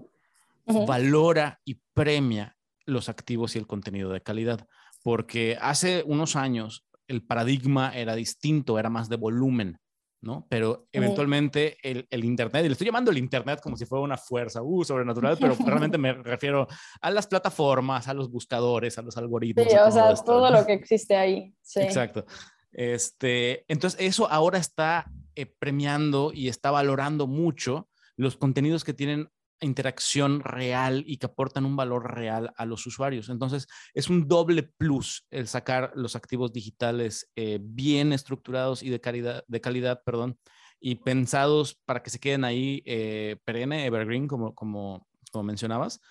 valora 0.66 1.62
y 1.64 1.80
premia 1.94 2.58
los 2.86 3.10
activos 3.10 3.56
y 3.56 3.60
el 3.60 3.68
contenido 3.68 4.12
de 4.12 4.22
calidad 4.22 4.68
porque 5.06 5.56
hace 5.62 6.04
unos 6.08 6.36
años 6.36 6.84
el 7.08 7.24
paradigma 7.24 7.96
era 7.96 8.16
distinto, 8.16 8.80
era 8.80 8.90
más 8.90 9.08
de 9.08 9.18
volumen, 9.18 9.78
¿no? 10.20 10.48
Pero 10.50 10.88
eventualmente 10.92 11.78
el, 11.84 12.26
Internet, 12.26 12.66
y 12.66 12.70
le 12.70 12.72
estoy 12.72 12.88
llamando 12.88 13.12
el 13.12 13.20
Internet 13.20 13.60
como 13.62 13.78
si 13.78 13.86
fuera 13.86 14.04
una 14.04 14.18
fuerza 14.18 14.64
uh, 14.64 14.84
sobrenatural, 14.84 15.38
pero 15.40 15.56
realmente 15.64 16.00
me 16.00 16.12
refiero 16.12 16.68
a 17.00 17.12
las 17.12 17.28
plataformas, 17.28 18.08
a 18.08 18.16
los 18.16 18.32
buscadores, 18.32 18.98
a 18.98 19.04
los 19.04 19.16
algoritmos. 19.16 19.68
Sí, 19.70 19.78
o 19.78 19.92
sea, 19.92 20.12
todo 20.16 20.50
lo 20.50 20.66
que 20.66 20.74
existe 20.74 21.16
ahí. 21.16 21.54
Sí. 21.62 21.82
Exacto. 21.82 22.26
Este, 22.72 23.64
entonces, 23.68 24.02
eso 24.02 24.28
ahora 24.28 24.58
está 24.58 25.06
eh, 25.36 25.46
premiando 25.46 26.32
y 26.34 26.48
está 26.48 26.72
valorando 26.72 27.28
mucho 27.28 27.90
los 28.18 28.38
contenidos 28.38 28.84
que 28.84 28.96
tienen 28.96 29.30
interacción 29.62 30.42
real 30.42 31.04
y 31.08 31.18
que 31.18 31.28
aportan 31.28 31.66
un 31.66 31.76
valor 31.76 32.14
real 32.14 32.54
a 32.58 32.66
los 32.66 32.86
usuarios. 32.86 33.30
Entonces, 33.30 33.68
es 33.94 34.10
un 34.10 34.28
doble 34.28 34.64
plus 34.64 35.26
el 35.32 35.48
sacar 35.48 35.92
los 35.96 36.16
activos 36.16 36.52
digitales 36.54 37.32
eh, 37.36 37.60
bien 37.62 38.14
estructurados 38.14 38.84
y 38.84 38.90
de 38.90 39.02
calidad, 39.02 39.44
de 39.48 39.62
calidad, 39.62 40.02
perdón, 40.06 40.38
y 40.80 40.96
pensados 40.96 41.82
para 41.86 42.04
que 42.04 42.10
se 42.10 42.20
queden 42.20 42.44
ahí 42.44 42.84
eh, 42.86 43.38
perenne, 43.46 43.86
evergreen, 43.86 44.28
como, 44.28 44.54
como, 44.54 45.08
como 45.32 45.44
mencionabas. 45.44 46.02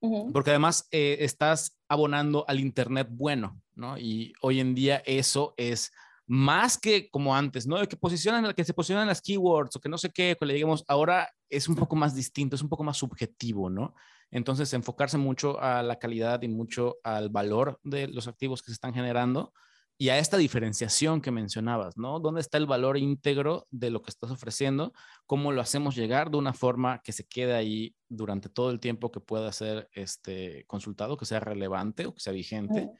Porque 0.00 0.50
además 0.50 0.86
eh, 0.92 1.18
estás 1.20 1.76
abonando 1.88 2.44
al 2.46 2.60
Internet 2.60 3.08
bueno, 3.10 3.60
¿no? 3.74 3.98
Y 3.98 4.32
hoy 4.42 4.60
en 4.60 4.74
día 4.74 5.02
eso 5.04 5.54
es 5.56 5.90
más 6.28 6.78
que 6.78 7.08
como 7.10 7.34
antes, 7.34 7.66
¿no? 7.66 7.84
Que 7.88 7.96
posicionan, 7.96 8.52
que 8.54 8.64
se 8.64 8.74
posicionan 8.74 9.08
las 9.08 9.22
keywords 9.22 9.74
o 9.74 9.80
que 9.80 9.88
no 9.88 9.96
sé 9.96 10.10
qué, 10.10 10.36
que 10.38 10.46
le 10.46 10.54
digamos, 10.54 10.84
ahora 10.86 11.30
es 11.48 11.68
un 11.68 11.74
poco 11.74 11.96
más 11.96 12.14
distinto, 12.14 12.54
es 12.54 12.62
un 12.62 12.68
poco 12.68 12.84
más 12.84 12.98
subjetivo, 12.98 13.70
¿no? 13.70 13.94
Entonces, 14.30 14.72
enfocarse 14.74 15.16
mucho 15.16 15.58
a 15.58 15.82
la 15.82 15.98
calidad 15.98 16.42
y 16.42 16.48
mucho 16.48 16.96
al 17.02 17.30
valor 17.30 17.80
de 17.82 18.08
los 18.08 18.28
activos 18.28 18.62
que 18.62 18.66
se 18.66 18.74
están 18.74 18.92
generando 18.92 19.54
y 19.96 20.10
a 20.10 20.18
esta 20.18 20.36
diferenciación 20.36 21.22
que 21.22 21.30
mencionabas, 21.30 21.96
¿no? 21.96 22.20
¿Dónde 22.20 22.42
está 22.42 22.58
el 22.58 22.66
valor 22.66 22.98
íntegro 22.98 23.66
de 23.70 23.90
lo 23.90 24.02
que 24.02 24.10
estás 24.10 24.30
ofreciendo? 24.30 24.92
¿Cómo 25.26 25.50
lo 25.50 25.62
hacemos 25.62 25.96
llegar 25.96 26.30
de 26.30 26.36
una 26.36 26.52
forma 26.52 27.00
que 27.02 27.12
se 27.12 27.26
quede 27.26 27.54
ahí 27.54 27.96
durante 28.08 28.50
todo 28.50 28.70
el 28.70 28.80
tiempo 28.80 29.10
que 29.10 29.18
pueda 29.18 29.50
ser 29.50 29.88
este, 29.92 30.64
consultado, 30.66 31.16
que 31.16 31.24
sea 31.24 31.40
relevante 31.40 32.06
o 32.06 32.14
que 32.14 32.20
sea 32.20 32.34
vigente? 32.34 32.90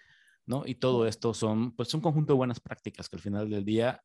¿No? 0.49 0.63
Y 0.67 0.77
todo 0.77 1.07
esto 1.07 1.35
son, 1.35 1.77
pues, 1.77 1.93
un 1.95 2.01
conjunto 2.01 2.33
de 2.33 2.39
buenas 2.39 2.59
prácticas 2.59 3.09
que 3.09 3.17
al 3.17 3.23
final 3.23 3.51
del 3.51 3.65
día 3.65 4.03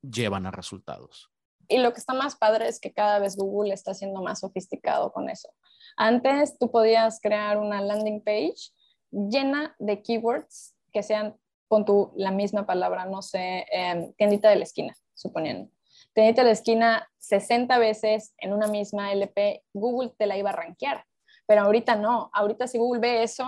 llevan 0.00 0.46
a 0.46 0.50
resultados. 0.50 1.30
Y 1.68 1.78
lo 1.78 1.92
que 1.92 2.00
está 2.00 2.14
más 2.14 2.36
padre 2.36 2.68
es 2.68 2.80
que 2.80 2.92
cada 2.92 3.18
vez 3.18 3.36
Google 3.36 3.72
está 3.72 3.94
siendo 3.94 4.22
más 4.22 4.40
sofisticado 4.40 5.12
con 5.12 5.30
eso. 5.30 5.48
Antes 5.96 6.58
tú 6.58 6.70
podías 6.70 7.20
crear 7.20 7.58
una 7.58 7.80
landing 7.80 8.22
page 8.22 8.72
llena 9.10 9.74
de 9.78 10.02
keywords 10.02 10.74
que 10.92 11.02
sean 11.02 11.36
con 11.68 11.84
tu, 11.84 12.12
la 12.16 12.30
misma 12.30 12.66
palabra, 12.66 13.06
no 13.06 13.22
sé, 13.22 13.66
eh, 13.72 14.12
tiendita 14.16 14.48
de 14.50 14.56
la 14.56 14.64
esquina, 14.64 14.94
suponiendo. 15.14 15.70
Tiendita 16.12 16.42
de 16.42 16.48
la 16.48 16.52
esquina 16.52 17.08
60 17.18 17.78
veces 17.78 18.34
en 18.38 18.52
una 18.52 18.66
misma 18.66 19.12
LP, 19.12 19.64
Google 19.72 20.12
te 20.18 20.26
la 20.26 20.36
iba 20.36 20.50
a 20.50 20.54
rankear. 20.54 21.04
Pero 21.46 21.62
ahorita 21.62 21.96
no. 21.96 22.30
Ahorita 22.32 22.66
si 22.66 22.78
Google 22.78 23.00
ve 23.00 23.22
eso, 23.22 23.46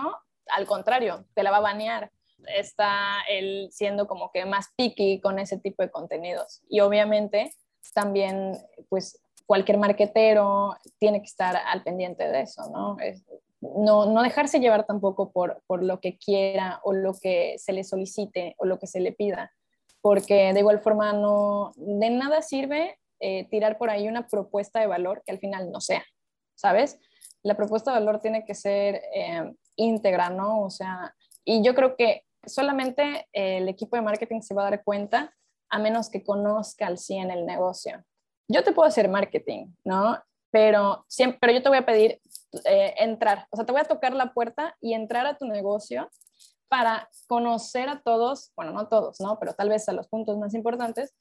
al 0.49 0.65
contrario, 0.65 1.25
te 1.33 1.43
la 1.43 1.51
va 1.51 1.57
a 1.57 1.61
banear 1.61 2.11
está 2.55 3.21
él 3.29 3.69
siendo 3.71 4.07
como 4.07 4.31
que 4.31 4.45
más 4.45 4.67
picky 4.75 5.19
con 5.21 5.39
ese 5.39 5.57
tipo 5.57 5.83
de 5.83 5.91
contenidos. 5.91 6.61
Y 6.69 6.79
obviamente 6.79 7.53
también, 7.93 8.57
pues 8.89 9.19
cualquier 9.45 9.77
marquetero 9.77 10.75
tiene 10.99 11.19
que 11.21 11.27
estar 11.27 11.55
al 11.55 11.83
pendiente 11.83 12.27
de 12.27 12.41
eso, 12.41 12.69
¿no? 12.69 12.97
no, 13.61 14.05
no, 14.05 14.21
dejarse 14.21 14.59
llevar 14.59 14.85
tampoco 14.85 15.31
por, 15.31 15.63
por 15.65 15.83
lo 15.83 15.99
que 15.99 16.17
quiera 16.17 16.79
o 16.83 16.93
lo 16.93 17.13
que 17.13 17.55
se 17.57 17.73
le 17.73 17.83
solicite 17.83 18.55
o 18.57 18.65
lo 18.65 18.77
que 18.77 18.87
se 18.87 18.99
le 18.99 19.13
pida, 19.13 19.51
porque 20.01 20.53
de 20.53 20.59
igual 20.59 20.79
forma 20.79 21.13
no, 21.13 21.71
de 21.75 22.09
nada 22.09 22.41
sirve 22.41 22.99
eh, 23.19 23.47
tirar 23.49 23.77
por 23.77 23.89
ahí 23.89 24.07
una 24.07 24.27
propuesta 24.27 24.79
de 24.79 24.87
valor 24.87 25.23
que 25.25 25.31
al 25.31 25.39
final 25.39 25.71
no 25.71 25.81
sea, 25.81 26.03
¿sabes? 26.55 26.99
La 27.41 27.55
propuesta 27.55 27.91
de 27.91 27.99
valor 27.99 28.19
tiene 28.19 28.45
que 28.45 28.53
ser 28.53 29.01
eh, 29.13 29.51
íntegra, 29.75 30.29
¿no? 30.29 30.61
O 30.61 30.69
sea, 30.69 31.15
y 31.43 31.63
yo 31.63 31.73
creo 31.73 31.95
que 31.95 32.26
solamente 32.45 33.27
el 33.33 33.67
equipo 33.69 33.95
de 33.95 34.01
marketing 34.01 34.41
se 34.41 34.53
va 34.53 34.67
a 34.67 34.71
dar 34.71 34.83
cuenta 34.83 35.33
a 35.69 35.79
menos 35.79 36.09
que 36.09 36.23
conozca 36.23 36.87
al 36.87 36.97
100 36.97 37.31
el 37.31 37.45
negocio. 37.45 38.03
Yo 38.47 38.63
te 38.63 38.71
puedo 38.71 38.87
hacer 38.87 39.09
marketing, 39.09 39.73
¿no? 39.83 40.17
Pero, 40.49 41.05
siempre, 41.09 41.53
yo 41.53 41.61
te 41.61 41.69
voy 41.69 41.77
a 41.77 41.85
pedir 41.85 42.21
eh, 42.65 42.93
entrar, 42.97 43.47
o 43.51 43.57
sea, 43.57 43.65
te 43.65 43.71
voy 43.73 43.81
a 43.81 43.85
tocar 43.85 44.13
la 44.13 44.33
puerta 44.33 44.75
y 44.79 44.93
entrar 44.93 45.25
a 45.25 45.37
tu 45.37 45.45
negocio 45.45 46.09
para 46.69 47.09
conocer 47.27 47.89
a 47.89 48.01
todos, 48.01 48.51
bueno, 48.55 48.71
no 48.71 48.87
todos, 48.87 49.19
¿no? 49.19 49.37
Pero 49.39 49.53
tal 49.53 49.69
vez 49.69 49.87
a 49.89 49.93
los 49.93 50.07
puntos 50.07 50.37
más 50.37 50.53
importantes 50.53 51.13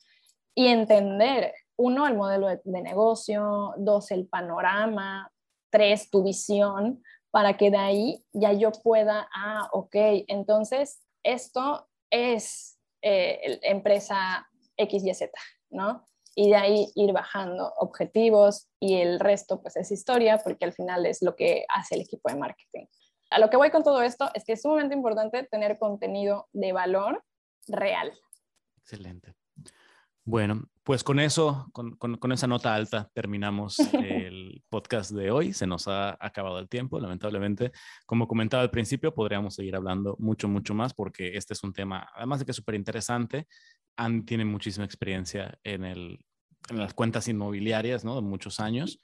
y 0.55 0.69
entender, 0.69 1.53
uno, 1.77 2.07
el 2.07 2.17
modelo 2.17 2.47
de, 2.47 2.61
de 2.65 2.83
negocio, 2.83 3.75
dos, 3.77 4.11
el 4.13 4.29
panorama, 4.29 5.31
tres, 5.71 6.09
tu 6.09 6.23
visión, 6.23 7.03
para 7.31 7.57
que 7.57 7.71
de 7.71 7.77
ahí 7.77 8.25
ya 8.33 8.53
yo 8.53 8.71
pueda, 8.73 9.29
ah, 9.35 9.69
ok, 9.73 9.95
entonces 10.29 11.06
esto 11.27 11.89
es 12.11 12.79
eh, 13.03 13.59
empresa 13.63 14.49
XYZ, 14.79 15.31
¿no? 15.71 16.05
Y 16.35 16.51
de 16.51 16.57
ahí 16.57 16.93
ir 16.95 17.13
bajando 17.13 17.73
objetivos 17.79 18.69
y 18.79 19.01
el 19.01 19.19
resto 19.19 19.61
pues 19.63 19.77
es 19.77 19.91
historia 19.91 20.39
porque 20.39 20.65
al 20.65 20.73
final 20.73 21.07
es 21.07 21.23
lo 21.23 21.35
que 21.35 21.65
hace 21.69 21.95
el 21.95 22.03
equipo 22.03 22.29
de 22.29 22.37
marketing. 22.37 22.87
A 23.31 23.39
lo 23.39 23.51
que 23.51 23.57
voy 23.57 23.71
con 23.71 23.83
todo 23.83 24.03
esto 24.03 24.31
es 24.35 24.45
que 24.45 24.53
es 24.53 24.63
sumamente 24.63 24.95
importante 24.95 25.45
tener 25.45 25.79
contenido 25.79 26.49
de 26.53 26.73
valor 26.73 27.25
real. 27.67 28.13
Excelente. 28.79 29.35
Bueno, 30.29 30.65
pues 30.83 31.05
con 31.05 31.21
eso, 31.21 31.71
con, 31.73 31.95
con, 31.97 32.33
esa 32.33 32.49
nota 32.49 32.75
alta, 32.75 33.09
terminamos 33.15 33.79
el 33.93 34.61
podcast 34.69 35.13
de 35.13 35.31
hoy. 35.31 35.53
Se 35.53 35.69
nos 35.69 35.87
ha 35.87 36.17
acabado 36.19 36.59
el 36.59 36.69
tiempo, 36.69 36.99
lamentablemente. 36.99 37.71
Como 38.07 38.27
comentaba 38.27 38.65
al 38.65 38.73
principio, 38.73 39.15
podríamos 39.15 39.55
seguir 39.55 39.77
hablando 39.77 40.17
mucho, 40.19 40.49
mucho 40.49 40.75
más 40.75 40.95
porque 40.95 41.37
este 41.37 41.55
es 41.55 41.63
un 41.63 41.73
tema, 41.73 42.09
además 42.13 42.41
de 42.41 42.45
que 42.45 42.51
es 42.51 42.57
súper 42.57 42.75
interesante, 42.75 43.47
Anne 43.97 44.25
tiene 44.25 44.45
muchísima 44.45 44.85
experiencia 44.85 45.57
en 45.63 45.85
el 45.85 46.19
en 46.71 46.79
las 46.79 46.95
cuentas 46.95 47.29
inmobiliarias, 47.29 48.05
¿no? 48.05 48.15
De 48.15 48.23
muchos 48.23 48.61
años. 48.61 49.01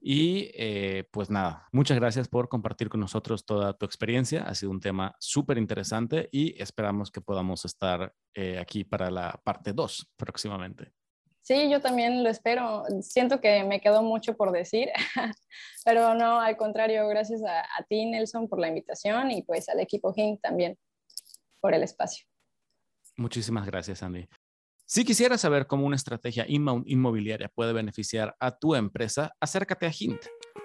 Y 0.00 0.50
eh, 0.54 1.04
pues 1.10 1.30
nada, 1.30 1.68
muchas 1.72 1.98
gracias 1.98 2.28
por 2.28 2.48
compartir 2.48 2.88
con 2.88 3.00
nosotros 3.00 3.44
toda 3.44 3.72
tu 3.72 3.86
experiencia. 3.86 4.44
Ha 4.44 4.54
sido 4.54 4.70
un 4.72 4.80
tema 4.80 5.14
súper 5.18 5.58
interesante 5.58 6.28
y 6.32 6.60
esperamos 6.60 7.10
que 7.10 7.20
podamos 7.20 7.64
estar 7.64 8.12
eh, 8.34 8.58
aquí 8.58 8.84
para 8.84 9.10
la 9.10 9.40
parte 9.44 9.72
2 9.72 10.12
próximamente. 10.16 10.92
Sí, 11.42 11.70
yo 11.70 11.80
también 11.80 12.24
lo 12.24 12.28
espero. 12.28 12.84
Siento 13.02 13.40
que 13.40 13.62
me 13.62 13.80
quedó 13.80 14.02
mucho 14.02 14.36
por 14.36 14.50
decir, 14.50 14.88
pero 15.84 16.14
no, 16.14 16.40
al 16.40 16.56
contrario, 16.56 17.06
gracias 17.08 17.42
a, 17.44 17.60
a 17.60 17.84
ti, 17.88 18.04
Nelson, 18.04 18.48
por 18.48 18.58
la 18.58 18.68
invitación 18.68 19.30
y 19.30 19.42
pues 19.42 19.68
al 19.68 19.78
equipo 19.80 20.12
HINT 20.14 20.40
también 20.40 20.76
por 21.60 21.72
el 21.72 21.82
espacio. 21.82 22.26
Muchísimas 23.16 23.64
gracias, 23.66 24.02
Andy. 24.02 24.28
Si 24.88 25.04
quisieras 25.04 25.40
saber 25.40 25.66
cómo 25.66 25.84
una 25.84 25.96
estrategia 25.96 26.46
inmobiliaria 26.46 27.48
puede 27.48 27.72
beneficiar 27.72 28.36
a 28.38 28.56
tu 28.56 28.76
empresa, 28.76 29.32
acércate 29.40 29.84
a 29.86 29.92
Hint. 29.98 30.20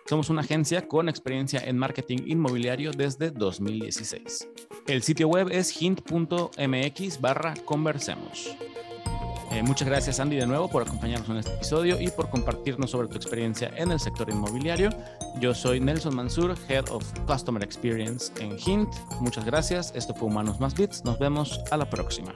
Somos 0.07 0.29
una 0.29 0.41
agencia 0.41 0.87
con 0.87 1.09
experiencia 1.09 1.59
en 1.65 1.75
marketing 1.75 2.19
inmobiliario 2.27 2.91
desde 2.91 3.31
2016. 3.31 4.47
El 4.85 5.01
sitio 5.01 5.27
web 5.27 5.49
es 5.51 5.81
hint.mx 5.81 7.19
barra 7.19 7.55
conversemos. 7.65 8.55
Eh, 9.51 9.63
muchas 9.63 9.87
gracias 9.87 10.19
Andy 10.19 10.35
de 10.35 10.45
nuevo 10.45 10.69
por 10.69 10.83
acompañarnos 10.83 11.29
en 11.29 11.37
este 11.37 11.55
episodio 11.55 11.99
y 11.99 12.09
por 12.09 12.29
compartirnos 12.29 12.91
sobre 12.91 13.07
tu 13.07 13.15
experiencia 13.15 13.73
en 13.75 13.91
el 13.91 13.99
sector 13.99 14.29
inmobiliario. 14.29 14.91
Yo 15.39 15.55
soy 15.55 15.79
Nelson 15.79 16.15
Mansur, 16.15 16.55
Head 16.69 16.89
of 16.89 17.03
Customer 17.25 17.63
Experience 17.63 18.31
en 18.39 18.55
Hint. 18.59 18.93
Muchas 19.19 19.45
gracias. 19.45 19.91
Esto 19.95 20.13
fue 20.13 20.27
Humanos 20.27 20.59
más 20.59 20.75
Bits. 20.75 21.03
Nos 21.03 21.17
vemos 21.17 21.59
a 21.71 21.77
la 21.77 21.89
próxima. 21.89 22.35